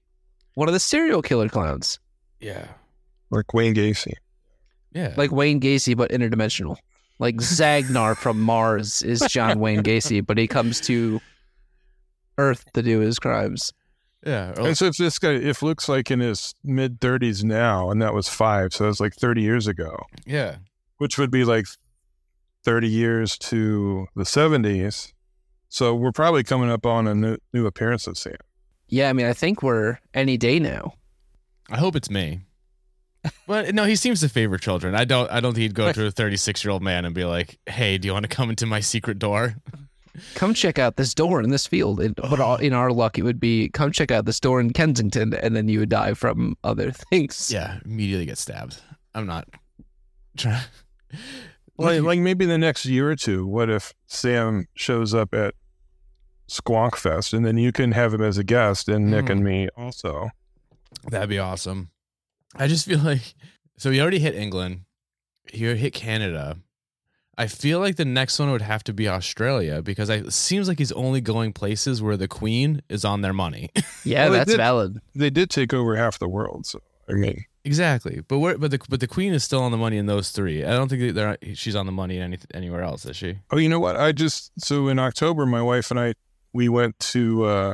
one 0.53 0.67
of 0.69 0.73
the 0.73 0.79
serial 0.79 1.21
killer 1.21 1.49
clowns, 1.49 1.99
Yeah, 2.39 2.67
Like 3.29 3.53
Wayne 3.53 3.75
Gacy. 3.75 4.13
yeah. 4.93 5.13
like 5.17 5.31
Wayne 5.31 5.59
Gacy, 5.59 5.97
but 5.97 6.11
interdimensional. 6.11 6.77
Like 7.19 7.37
Zagnar 7.37 8.15
from 8.15 8.41
Mars 8.41 9.01
is 9.01 9.21
John 9.29 9.59
Wayne 9.59 9.83
Gacy, 9.83 10.25
but 10.25 10.37
he 10.37 10.47
comes 10.47 10.81
to 10.81 11.21
Earth 12.37 12.65
to 12.73 12.81
do 12.81 12.99
his 12.99 13.19
crimes. 13.19 13.71
yeah. 14.25 14.53
Or- 14.57 14.67
And 14.67 14.77
so 14.77 14.85
if 14.85 14.97
this 14.97 15.17
guy, 15.19 15.31
if 15.31 15.61
Luke's 15.61 15.87
like 15.87 16.11
in 16.11 16.19
his 16.19 16.53
mid 16.63 16.99
thirties 16.99 17.43
now, 17.43 17.89
and 17.89 18.01
that 18.01 18.13
was 18.13 18.27
five, 18.27 18.73
so 18.73 18.83
that's 18.85 18.99
like 18.99 19.13
thirty 19.15 19.41
years 19.41 19.67
ago, 19.67 19.97
yeah. 20.25 20.57
which 20.97 21.17
would 21.17 21.31
be 21.31 21.45
like 21.45 21.65
thirty 22.63 22.89
years 22.89 23.37
to 23.37 24.07
the 24.15 24.25
seventies. 24.25 25.13
So 25.69 25.95
we're 25.95 26.11
probably 26.11 26.43
coming 26.43 26.69
up 26.69 26.85
on 26.85 27.07
a 27.07 27.15
new, 27.15 27.37
new 27.53 27.65
appearance 27.65 28.07
of 28.07 28.17
Sam. 28.17 28.35
Yeah, 28.87 29.09
I 29.09 29.13
mean, 29.13 29.25
I 29.25 29.33
think 29.33 29.63
we're 29.63 29.99
any 30.13 30.37
day 30.37 30.59
now. 30.59 30.93
I 31.69 31.77
hope 31.77 31.95
it's 31.95 32.09
me. 32.09 32.41
But 33.47 33.73
no, 33.75 33.85
he 33.85 33.95
seems 33.95 34.19
to 34.21 34.29
favor 34.29 34.57
children. 34.57 34.95
I 34.95 35.05
don't. 35.05 35.29
I 35.31 35.39
don't 35.39 35.53
think 35.53 35.61
he'd 35.63 35.75
go 35.75 35.91
to 35.91 36.05
a 36.07 36.11
36 36.11 36.63
year 36.63 36.71
old 36.71 36.81
man 36.83 37.05
and 37.05 37.13
be 37.13 37.25
like, 37.25 37.57
"Hey, 37.67 37.97
do 37.97 38.07
you 38.07 38.13
want 38.13 38.23
to 38.23 38.35
come 38.35 38.49
into 38.49 38.65
my 38.65 38.79
secret 38.79 39.19
door?" 39.19 39.55
Come 40.35 40.53
check 40.53 40.79
out 40.79 40.95
this 40.95 41.13
door 41.13 41.41
in 41.41 41.49
this 41.49 41.67
field. 41.67 41.99
It, 41.99 42.15
but 42.15 42.39
all- 42.39 42.55
in 42.55 42.71
our 42.73 42.91
luck, 42.91 43.17
it 43.19 43.23
would 43.23 43.39
be 43.39 43.67
come 43.69 43.91
check 43.91 44.11
out 44.11 44.25
this 44.25 44.39
door 44.39 44.59
in 44.61 44.71
Kensington, 44.71 45.33
and 45.33 45.55
then 45.55 45.67
you 45.67 45.79
would 45.79 45.89
die 45.89 46.13
from 46.13 46.55
other 46.63 46.91
things. 47.11 47.51
Yeah, 47.51 47.79
immediately 47.85 48.25
get 48.25 48.37
stabbed. 48.37 48.77
I'm 49.13 49.25
not 49.25 49.47
trying. 50.37 50.61
Like, 51.77 52.01
like 52.03 52.19
maybe 52.19 52.45
the 52.45 52.57
next 52.57 52.85
year 52.85 53.09
or 53.11 53.15
two, 53.17 53.45
what 53.45 53.69
if 53.69 53.93
Sam 54.07 54.67
shows 54.75 55.13
up 55.13 55.33
at 55.33 55.53
Squonk 56.49 56.95
Fest, 56.95 57.33
and 57.33 57.45
then 57.45 57.57
you 57.57 57.71
can 57.73 57.91
have 57.91 58.13
him 58.13 58.21
as 58.21 58.37
a 58.37 58.43
guest, 58.43 58.87
and 58.87 59.11
Nick 59.11 59.25
Mhm. 59.25 59.29
and 59.31 59.43
me 59.43 59.67
also. 59.75 60.29
That'd 61.09 61.27
be 61.29 61.39
awesome. 61.39 61.89
I 62.57 62.67
just 62.67 62.85
feel 62.85 62.99
like 63.03 63.33
so 63.77 63.91
he 63.91 63.99
already 64.01 64.19
hit 64.19 64.35
England. 64.35 64.81
He 65.51 65.59
hit 65.75 65.93
Canada. 65.93 66.57
I 67.37 67.47
feel 67.47 67.79
like 67.81 67.97
the 67.97 68.05
next 68.05 68.39
one 68.39 68.49
would 68.51 68.61
have 68.61 68.81
to 68.85 68.93
be 68.93 69.09
Australia 69.09 69.81
because 69.81 70.09
I, 70.09 70.15
it 70.15 70.31
seems 70.31 70.69
like 70.69 70.77
he's 70.79 70.93
only 70.93 71.19
going 71.19 71.51
places 71.51 72.01
where 72.01 72.15
the 72.15 72.29
Queen 72.29 72.81
is 72.87 73.03
on 73.03 73.21
their 73.21 73.33
money. 73.33 73.71
Yeah, 74.05 74.25
Well, 74.25 74.31
they 74.33 74.37
that's 74.37 74.51
did- 74.51 74.57
valid. 74.57 75.01
They 75.15 75.29
did 75.31 75.49
take 75.49 75.73
over 75.73 75.95
half 75.95 76.19
the 76.19 76.29
world, 76.29 76.67
so 76.67 76.79
I 77.09 77.13
mean, 77.13 77.43
exactly, 77.63 78.21
but 78.27 78.37
where, 78.37 78.55
but 78.57 78.69
the 78.71 78.79
but 78.87 78.99
the 78.99 79.07
Queen 79.07 79.33
is 79.33 79.43
still 79.43 79.61
on 79.63 79.71
the 79.71 79.77
money 79.77 79.97
in 79.97 80.05
those 80.05 80.29
three. 80.31 80.63
I 80.63 80.71
don't 80.73 80.89
think 80.89 81.15
they're 81.15 81.37
she's 81.55 81.75
on 81.75 81.87
the 81.87 81.91
money 81.91 82.17
in 82.17 82.21
any, 82.23 82.37
anywhere 82.53 82.83
else, 82.83 83.05
is 83.05 83.17
she? 83.17 83.39
Oh, 83.51 83.57
you 83.57 83.67
know 83.67 83.79
what? 83.79 83.95
I 83.97 84.11
just 84.11 84.51
so 84.63 84.87
in 84.89 84.99
October, 84.99 85.45
my 85.47 85.61
wife 85.63 85.89
and 85.91 85.99
I 85.99 86.13
we 86.53 86.69
went 86.69 86.97
to 86.99 87.45
uh, 87.45 87.73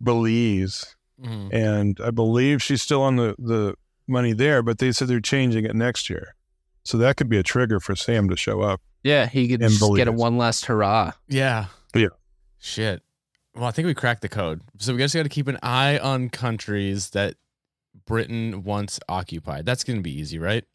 Belize, 0.00 0.94
Mm-hmm. 1.22 1.54
and 1.54 1.98
I 2.04 2.10
believe 2.10 2.62
she's 2.62 2.82
still 2.82 3.02
on 3.02 3.16
the 3.16 3.34
the 3.38 3.74
money 4.08 4.32
there, 4.32 4.62
but 4.62 4.78
they 4.78 4.90
said 4.92 5.08
they're 5.08 5.20
changing 5.20 5.64
it 5.64 5.74
next 5.74 6.10
year, 6.10 6.34
so 6.84 6.98
that 6.98 7.16
could 7.16 7.28
be 7.28 7.38
a 7.38 7.42
trigger 7.42 7.78
for 7.80 7.94
Sam 7.94 8.28
to 8.30 8.36
show 8.36 8.62
up. 8.62 8.80
Yeah, 9.04 9.26
he 9.26 9.46
could 9.48 9.62
And 9.62 9.70
just 9.70 9.80
get 9.94 10.08
a 10.08 10.12
Belize. 10.12 10.18
one 10.20 10.38
last 10.38 10.64
hurrah. 10.66 11.12
Yeah. 11.28 11.66
Yeah. 11.94 12.08
Shit. 12.58 13.02
Well, 13.54 13.66
I 13.66 13.70
think 13.70 13.86
we 13.86 13.94
cracked 13.94 14.22
the 14.22 14.28
code. 14.28 14.62
So 14.78 14.92
we 14.94 14.98
just 14.98 15.14
got 15.14 15.22
to 15.24 15.28
keep 15.28 15.46
an 15.46 15.58
eye 15.62 15.98
on 15.98 16.30
countries 16.30 17.10
that 17.10 17.34
Britain 18.06 18.62
once 18.64 18.98
occupied. 19.08 19.66
That's 19.66 19.84
going 19.84 19.98
to 19.98 20.02
be 20.02 20.18
easy, 20.18 20.38
right? 20.38 20.64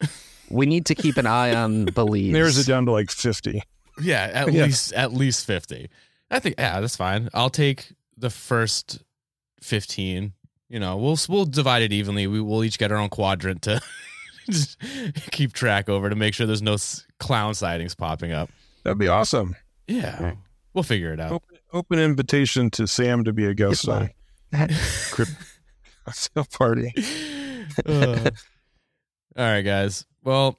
We 0.52 0.66
need 0.66 0.86
to 0.86 0.96
keep 0.96 1.16
an 1.16 1.26
eye 1.26 1.54
on 1.54 1.84
Belize. 1.94 2.32
There's 2.32 2.58
it 2.58 2.66
down 2.66 2.84
to 2.86 2.90
like 2.90 3.08
fifty. 3.12 3.62
yeah, 4.02 4.30
at 4.32 4.52
Yeah. 4.52 4.64
least 4.64 4.92
at 4.94 5.12
least 5.12 5.46
50. 5.46 5.88
I 6.28 6.38
think 6.40 6.56
yeah, 6.58 6.80
that's 6.80 6.96
fine. 6.96 7.28
I'll 7.32 7.50
take 7.50 7.92
the 8.16 8.30
first 8.30 8.98
15. 9.62 10.32
You 10.68 10.78
know, 10.78 10.96
we'll 10.96 11.18
we'll 11.28 11.46
divide 11.46 11.82
it 11.82 11.92
evenly. 11.92 12.26
We 12.26 12.40
will 12.40 12.62
each 12.62 12.78
get 12.78 12.92
our 12.92 12.98
own 12.98 13.08
quadrant 13.08 13.62
to 13.62 13.80
keep 15.30 15.52
track 15.52 15.88
over 15.88 16.08
to 16.08 16.16
make 16.16 16.34
sure 16.34 16.46
there's 16.46 16.62
no 16.62 16.76
clown 17.18 17.54
sightings 17.54 17.94
popping 17.94 18.32
up. 18.32 18.50
That'd 18.84 18.98
be 18.98 19.08
awesome. 19.08 19.56
Yeah. 19.88 20.34
We'll 20.72 20.84
figure 20.84 21.12
it 21.12 21.20
out. 21.20 21.32
Open, 21.32 21.58
open 21.72 21.98
invitation 21.98 22.70
to 22.70 22.86
Sam 22.86 23.24
to 23.24 23.32
be 23.32 23.46
a 23.46 23.54
guest 23.54 23.88
on 23.88 24.10
a 24.52 24.68
sale 26.12 26.46
party. 26.52 26.94
Uh, 27.86 28.30
all 29.36 29.44
right, 29.44 29.62
guys. 29.62 30.04
Well, 30.24 30.58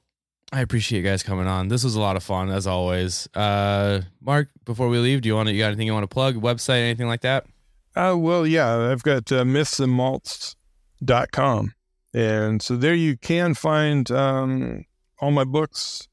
I 0.50 0.62
appreciate 0.62 1.00
you 1.00 1.04
guys 1.04 1.22
coming 1.22 1.46
on. 1.46 1.68
This 1.68 1.84
was 1.84 1.94
a 1.94 2.00
lot 2.00 2.16
of 2.16 2.22
fun 2.22 2.50
as 2.50 2.66
always. 2.66 3.28
Uh, 3.34 4.00
Mark, 4.22 4.48
before 4.64 4.88
we 4.88 4.96
leave, 4.98 5.20
do 5.20 5.28
you 5.28 5.34
want 5.34 5.48
to, 5.48 5.52
you 5.52 5.60
got 5.60 5.66
anything 5.68 5.86
you 5.86 5.92
want 5.92 6.04
to 6.04 6.08
plug? 6.12 6.36
Website, 6.36 6.80
anything 6.80 7.06
like 7.06 7.20
that? 7.20 7.44
Uh, 7.94 8.16
well, 8.18 8.46
yeah, 8.46 8.90
I've 8.90 9.02
got 9.02 9.30
uh, 9.32 9.44
mythsandmalts.com. 9.44 11.74
And 12.14 12.62
so 12.62 12.76
there 12.76 12.94
you 12.94 13.16
can 13.16 13.54
find 13.54 14.10
um, 14.10 14.84
all 15.18 15.30
my 15.30 15.44
books, 15.44 16.08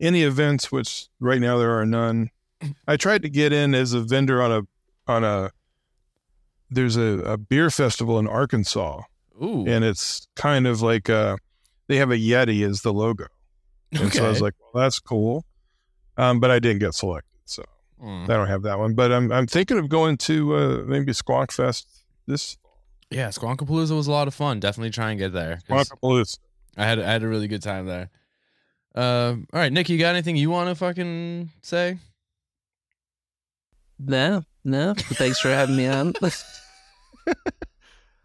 any 0.00 0.22
events, 0.22 0.72
which 0.72 1.08
right 1.20 1.40
now 1.40 1.58
there 1.58 1.78
are 1.78 1.84
none. 1.84 2.30
I 2.86 2.96
tried 2.96 3.22
to 3.22 3.28
get 3.28 3.52
in 3.52 3.74
as 3.74 3.92
a 3.92 4.00
vendor 4.00 4.42
on 4.42 4.52
a, 4.52 4.62
on 5.10 5.24
a, 5.24 5.50
there's 6.70 6.96
a, 6.96 7.22
a 7.24 7.36
beer 7.36 7.70
festival 7.70 8.18
in 8.18 8.26
Arkansas, 8.26 9.02
Ooh. 9.42 9.66
and 9.66 9.84
it's 9.84 10.26
kind 10.36 10.66
of 10.66 10.80
like 10.80 11.10
uh 11.10 11.36
they 11.88 11.96
have 11.96 12.10
a 12.10 12.16
Yeti 12.16 12.66
as 12.66 12.80
the 12.80 12.92
logo. 12.92 13.26
And 13.92 14.12
so 14.12 14.24
I 14.24 14.28
was 14.30 14.40
like, 14.40 14.54
well, 14.58 14.82
that's 14.82 14.98
cool. 14.98 15.44
Um, 16.16 16.40
but 16.40 16.50
I 16.50 16.58
didn't 16.58 16.78
get 16.78 16.94
selected. 16.94 17.28
So 18.02 18.08
Mm. 18.08 18.24
I 18.24 18.36
don't 18.36 18.48
have 18.48 18.62
that 18.62 18.80
one, 18.80 18.94
but 18.94 19.12
I'm 19.12 19.30
I'm 19.30 19.46
thinking 19.46 19.78
of 19.78 19.88
going 19.88 20.16
to 20.18 20.56
uh, 20.56 20.82
maybe 20.86 21.12
Squawk 21.12 21.52
Fest 21.52 21.86
this 22.26 22.58
Yeah, 23.10 23.28
Squonkapalooza 23.28 23.94
was 23.94 24.08
a 24.08 24.10
lot 24.10 24.26
of 24.26 24.34
fun. 24.34 24.58
Definitely 24.58 24.90
try 24.90 25.10
and 25.10 25.20
get 25.20 25.32
there. 25.32 25.60
Squonkapalooza. 25.68 26.38
I 26.76 26.84
had 26.84 26.98
I 26.98 27.04
had 27.12 27.22
a 27.22 27.28
really 27.28 27.46
good 27.46 27.62
time 27.62 27.86
there. 27.86 28.10
Uh, 28.94 29.36
all 29.52 29.60
right, 29.60 29.72
Nick, 29.72 29.88
you 29.88 29.98
got 29.98 30.14
anything 30.16 30.34
you 30.36 30.50
want 30.50 30.68
to 30.68 30.74
fucking 30.74 31.50
say? 31.62 31.98
No, 33.98 34.42
no. 34.64 34.94
Thanks 34.96 35.38
for 35.38 35.48
having 35.48 35.76
me 35.76 35.86
on. 35.86 36.12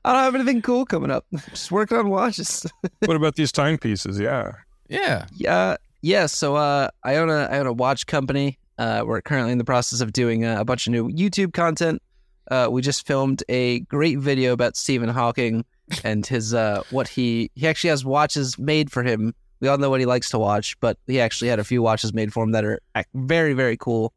I 0.03 0.13
don't 0.13 0.23
have 0.23 0.35
anything 0.35 0.61
cool 0.61 0.85
coming 0.85 1.11
up. 1.11 1.25
Just 1.49 1.71
working 1.71 1.97
on 1.97 2.09
watches. 2.09 2.65
what 3.05 3.15
about 3.15 3.35
these 3.35 3.51
timepieces? 3.51 4.19
Yeah. 4.19 4.53
Yeah. 4.89 5.27
Yeah, 5.35 5.77
yeah. 6.01 6.25
So 6.25 6.55
uh, 6.55 6.89
I 7.03 7.17
own 7.17 7.29
a 7.29 7.47
I 7.51 7.59
own 7.59 7.67
a 7.67 7.73
watch 7.73 8.07
company. 8.07 8.57
Uh, 8.77 9.03
we're 9.05 9.21
currently 9.21 9.51
in 9.51 9.57
the 9.57 9.63
process 9.63 10.01
of 10.01 10.13
doing 10.13 10.45
a, 10.45 10.61
a 10.61 10.65
bunch 10.65 10.87
of 10.87 10.91
new 10.91 11.09
YouTube 11.09 11.53
content. 11.53 12.01
Uh, 12.49 12.67
we 12.71 12.81
just 12.81 13.05
filmed 13.05 13.43
a 13.49 13.79
great 13.81 14.19
video 14.19 14.53
about 14.53 14.77
Stephen 14.77 15.09
Hawking 15.09 15.65
and 16.03 16.25
his 16.25 16.53
uh, 16.53 16.81
what 16.91 17.07
he 17.07 17.51
he 17.55 17.67
actually 17.67 17.89
has 17.89 18.05
watches 18.05 18.57
made 18.57 18.91
for 18.91 19.03
him. 19.03 19.33
We 19.59 19.67
all 19.67 19.77
know 19.77 19.89
what 19.89 19.99
he 19.99 20.05
likes 20.05 20.29
to 20.29 20.39
watch, 20.39 20.79
but 20.79 20.97
he 21.07 21.19
actually 21.19 21.47
had 21.49 21.59
a 21.59 21.63
few 21.63 21.81
watches 21.81 22.13
made 22.13 22.31
for 22.31 22.43
him 22.43 22.51
that 22.51 22.63
are 22.63 22.79
very 23.13 23.53
very 23.53 23.77
cool. 23.77 24.13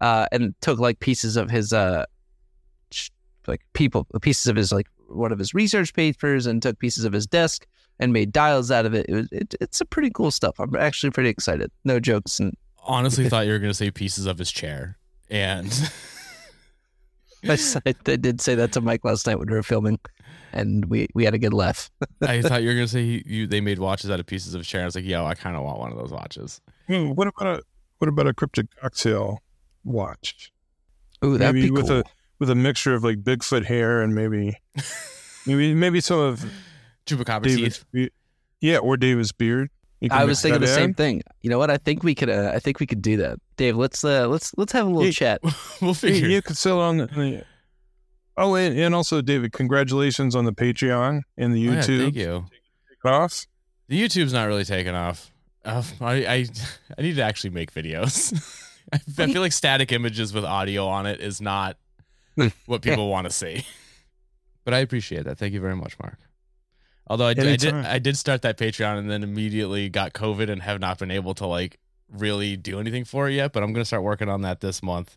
Uh, 0.00 0.26
and 0.30 0.54
took 0.60 0.78
like 0.78 1.00
pieces 1.00 1.38
of 1.38 1.50
his 1.50 1.72
uh, 1.72 2.04
like 3.46 3.62
people 3.72 4.06
pieces 4.20 4.46
of 4.46 4.56
his 4.56 4.72
like 4.72 4.86
one 5.08 5.32
of 5.32 5.38
his 5.38 5.54
research 5.54 5.94
papers 5.94 6.46
and 6.46 6.62
took 6.62 6.78
pieces 6.78 7.04
of 7.04 7.12
his 7.12 7.26
desk 7.26 7.66
and 7.98 8.12
made 8.12 8.32
dials 8.32 8.70
out 8.70 8.86
of 8.86 8.94
it. 8.94 9.06
It 9.08 9.14
was 9.14 9.28
it, 9.32 9.54
it's 9.60 9.80
a 9.80 9.84
pretty 9.84 10.10
cool 10.10 10.30
stuff. 10.30 10.58
I'm 10.58 10.74
actually 10.76 11.10
pretty 11.10 11.30
excited. 11.30 11.70
No 11.84 11.98
jokes 12.00 12.38
and 12.40 12.54
Honestly, 12.86 13.28
thought 13.28 13.46
you 13.46 13.52
were 13.52 13.58
gonna 13.58 13.74
say 13.74 13.90
pieces 13.90 14.26
of 14.26 14.38
his 14.38 14.50
chair, 14.50 14.96
and 15.30 15.72
I 17.48 17.92
did 18.02 18.40
say 18.40 18.54
that 18.54 18.72
to 18.72 18.80
Mike 18.80 19.04
last 19.04 19.26
night 19.26 19.38
when 19.38 19.48
we 19.48 19.54
were 19.54 19.62
filming, 19.62 19.98
and 20.52 20.84
we, 20.86 21.08
we 21.14 21.24
had 21.24 21.34
a 21.34 21.38
good 21.38 21.54
laugh. 21.54 21.90
I 22.22 22.42
thought 22.42 22.62
you 22.62 22.68
were 22.68 22.74
gonna 22.74 22.88
say 22.88 23.04
he, 23.04 23.22
you 23.26 23.46
they 23.46 23.60
made 23.60 23.78
watches 23.78 24.10
out 24.10 24.20
of 24.20 24.26
pieces 24.26 24.54
of 24.54 24.60
his 24.60 24.68
chair. 24.68 24.82
I 24.82 24.84
was 24.84 24.94
like, 24.94 25.04
yo, 25.04 25.24
I 25.24 25.34
kind 25.34 25.56
of 25.56 25.62
want 25.62 25.78
one 25.78 25.92
of 25.92 25.98
those 25.98 26.12
watches. 26.12 26.60
Hmm, 26.86 27.10
what 27.10 27.28
about 27.28 27.58
a 27.58 27.62
what 27.98 28.08
about 28.08 28.26
a 28.26 28.34
cryptid 28.34 28.68
cocktail 28.80 29.42
watch? 29.84 30.52
Ooh, 31.24 31.38
that'd 31.38 31.54
maybe 31.54 31.68
be 31.68 31.70
with 31.70 31.88
cool. 31.88 32.00
a 32.00 32.04
with 32.38 32.50
a 32.50 32.54
mixture 32.54 32.94
of 32.94 33.04
like 33.04 33.22
Bigfoot 33.22 33.64
hair 33.64 34.02
and 34.02 34.14
maybe 34.14 34.56
maybe 35.46 35.74
maybe 35.74 36.00
some 36.00 36.18
of 36.18 36.44
Chupacabra 37.06 37.44
David's 37.44 37.78
teeth. 37.78 37.84
be- 37.92 38.10
yeah, 38.60 38.78
or 38.78 38.96
David's 38.96 39.32
beard. 39.32 39.70
You 40.00 40.10
can 40.10 40.18
I 40.18 40.24
was 40.24 40.42
thinking 40.42 40.60
that 40.60 40.66
the 40.66 40.72
same 40.72 40.92
thing. 40.94 41.22
You 41.42 41.48
know 41.50 41.58
what? 41.58 41.70
I 41.70 41.78
think 41.78 42.02
we 42.02 42.14
could. 42.14 42.28
Uh, 42.28 42.52
I 42.54 42.58
think 42.58 42.80
we 42.80 42.86
could 42.86 43.00
do 43.00 43.16
that, 43.18 43.38
Dave. 43.56 43.76
Let's 43.76 44.04
uh, 44.04 44.28
let's 44.28 44.52
let's 44.58 44.72
have 44.72 44.86
a 44.86 44.90
little 44.90 45.06
Yeah. 45.06 45.10
chat. 45.12 45.40
we'll 45.80 45.90
You, 45.90 45.94
figure. 45.94 46.28
you 46.28 46.42
could 46.42 46.56
sell 46.58 46.80
on 46.80 46.98
the, 46.98 47.06
the 47.06 47.44
oh, 48.36 48.54
and, 48.56 48.78
and 48.78 48.94
also 48.94 49.22
David, 49.22 49.52
congratulations 49.52 50.34
on 50.36 50.44
the 50.44 50.52
Patreon 50.52 51.22
and 51.38 51.54
the 51.54 51.68
Oh, 51.68 51.72
yeah, 51.72 51.78
YouTube 51.80 52.02
thank 52.02 52.14
you. 52.16 52.44
taking 52.90 53.10
off. 53.10 53.46
The 53.88 54.02
YouTube's 54.02 54.32
not 54.34 54.44
really 54.46 54.64
taking 54.64 54.94
off. 54.94 55.30
Uh, 55.64 55.82
I, 56.00 56.12
I 56.26 56.46
I 56.98 57.02
need 57.02 57.16
to 57.16 57.22
actually 57.22 57.50
make 57.50 57.72
videos. 57.72 58.32
I, 58.92 58.98
I 59.22 59.26
feel 59.32 59.40
like 59.42 59.52
static 59.52 59.90
images 59.92 60.32
with 60.34 60.44
audio 60.44 60.86
on 60.86 61.06
it 61.06 61.20
is 61.20 61.40
not 61.40 61.76
what 62.66 62.82
people 62.82 63.08
want 63.08 63.26
to 63.26 63.32
see. 63.32 63.64
But 64.64 64.74
I 64.74 64.78
appreciate 64.80 65.24
that. 65.24 65.38
Thank 65.38 65.54
you 65.54 65.60
very 65.60 65.74
much, 65.76 65.98
Mark. 65.98 66.18
Although 67.08 67.26
I, 67.26 67.34
did- 67.34 67.46
I 67.46 67.56
did 67.56 67.74
I 67.74 67.98
did 67.98 68.16
start 68.16 68.42
that 68.42 68.58
Patreon 68.58 68.98
and 68.98 69.10
then 69.10 69.22
immediately 69.22 69.88
got 69.88 70.12
COVID 70.12 70.50
and 70.50 70.62
have 70.62 70.80
not 70.80 70.98
been 70.98 71.10
able 71.10 71.34
to 71.34 71.46
like 71.46 71.78
really 72.10 72.56
do 72.56 72.80
anything 72.80 73.04
for 73.04 73.28
it 73.28 73.34
yet. 73.34 73.52
But 73.52 73.62
I'm 73.62 73.72
gonna 73.72 73.84
start 73.84 74.02
working 74.02 74.28
on 74.28 74.42
that 74.42 74.60
this 74.60 74.82
month. 74.82 75.16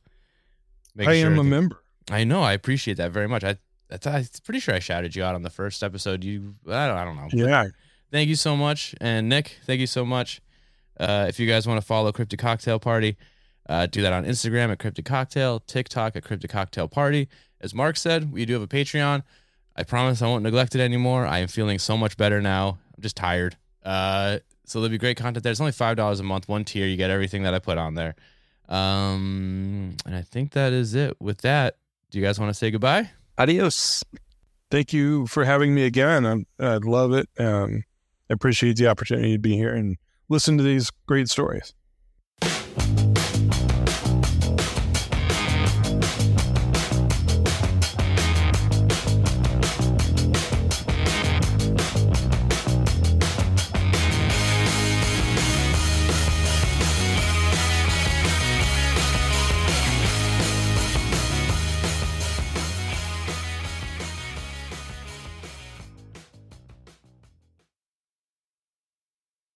I 0.98 1.14
am 1.14 1.16
sure 1.22 1.32
a 1.34 1.36
that- 1.38 1.44
member. 1.44 1.84
I 2.12 2.24
know. 2.24 2.42
I 2.42 2.54
appreciate 2.54 2.98
that 2.98 3.12
very 3.12 3.28
much. 3.28 3.44
I 3.44 3.58
that's, 3.88 4.06
I'm 4.06 4.24
pretty 4.44 4.60
sure 4.60 4.76
I 4.76 4.80
shouted 4.80 5.16
you 5.16 5.24
out 5.24 5.34
on 5.36 5.42
the 5.42 5.50
first 5.50 5.82
episode. 5.84 6.24
You 6.24 6.56
I 6.68 6.88
don't, 6.88 6.98
I 6.98 7.06
don't 7.06 7.16
know. 7.16 7.28
Yeah, 7.32 7.66
thank 8.12 8.30
you 8.30 8.36
so 8.36 8.56
much. 8.56 8.94
And 9.02 9.30
Nick, 9.30 9.58
thank 9.66 9.80
you 9.80 9.88
so 9.88 10.06
much. 10.06 10.42
Uh, 11.00 11.26
if 11.28 11.40
you 11.40 11.48
guys 11.48 11.66
want 11.68 11.80
to 11.82 11.86
follow 11.86 12.12
Cryptid 12.12 12.38
Cocktail 12.40 12.78
Party, 12.80 13.18
uh, 13.68 13.86
do 13.88 14.02
that 14.04 14.14
on 14.14 14.26
Instagram 14.26 14.70
at 14.72 14.78
Cryptid 14.80 15.06
Cocktail, 15.06 15.60
TikTok 15.62 16.16
at 16.16 16.24
Cryptid 16.24 16.50
Cocktail 16.50 16.88
Party. 16.88 17.30
As 17.62 17.74
Mark 17.74 17.98
said, 17.98 18.32
we 18.32 18.46
do 18.46 18.54
have 18.54 18.62
a 18.62 18.68
Patreon. 18.68 19.24
I 19.80 19.84
promise 19.84 20.22
I 20.22 20.28
won't 20.28 20.44
neglect 20.44 20.76
it 20.76 20.82
anymore. 20.82 21.26
I 21.26 21.38
am 21.40 21.48
feeling 21.48 21.80
so 21.80 21.96
much 21.96 22.18
better 22.18 22.42
now. 22.42 22.80
I'm 22.98 23.02
just 23.02 23.16
tired. 23.16 23.56
Uh, 23.82 24.40
so 24.66 24.82
there'll 24.82 24.92
be 24.92 24.98
great 24.98 25.16
content 25.16 25.42
there. 25.42 25.52
It's 25.52 25.62
only 25.62 25.72
five 25.72 25.96
dollars 25.96 26.20
a 26.20 26.24
month, 26.24 26.50
one 26.50 26.66
tier. 26.66 26.86
You 26.86 26.98
get 26.98 27.10
everything 27.10 27.44
that 27.44 27.54
I 27.54 27.60
put 27.60 27.78
on 27.78 27.94
there. 27.94 28.16
Um, 28.68 29.96
and 30.06 30.16
I 30.16 30.22
think 30.22 30.52
that 30.52 30.74
is 30.74 30.96
it. 30.96 31.16
With 31.22 31.40
that, 31.42 31.78
do 32.12 32.20
you 32.20 32.26
guys 32.26 32.38
want 32.38 32.50
to 32.50 32.54
say 32.54 32.72
goodbye? 32.72 33.10
Adios. 33.38 34.04
thank 34.70 34.92
you 34.92 35.28
for 35.28 35.46
having 35.46 35.74
me 35.74 35.86
again. 35.86 36.26
I'm, 36.26 36.46
I 36.60 36.76
love 36.76 37.14
it. 37.14 37.30
Um, 37.40 37.86
I 38.30 38.34
appreciate 38.34 38.76
the 38.76 38.88
opportunity 38.88 39.32
to 39.32 39.40
be 39.40 39.56
here 39.56 39.74
and 39.74 39.96
listen 40.28 40.58
to 40.58 40.64
these 40.64 40.92
great 41.08 41.30
stories. 41.30 41.74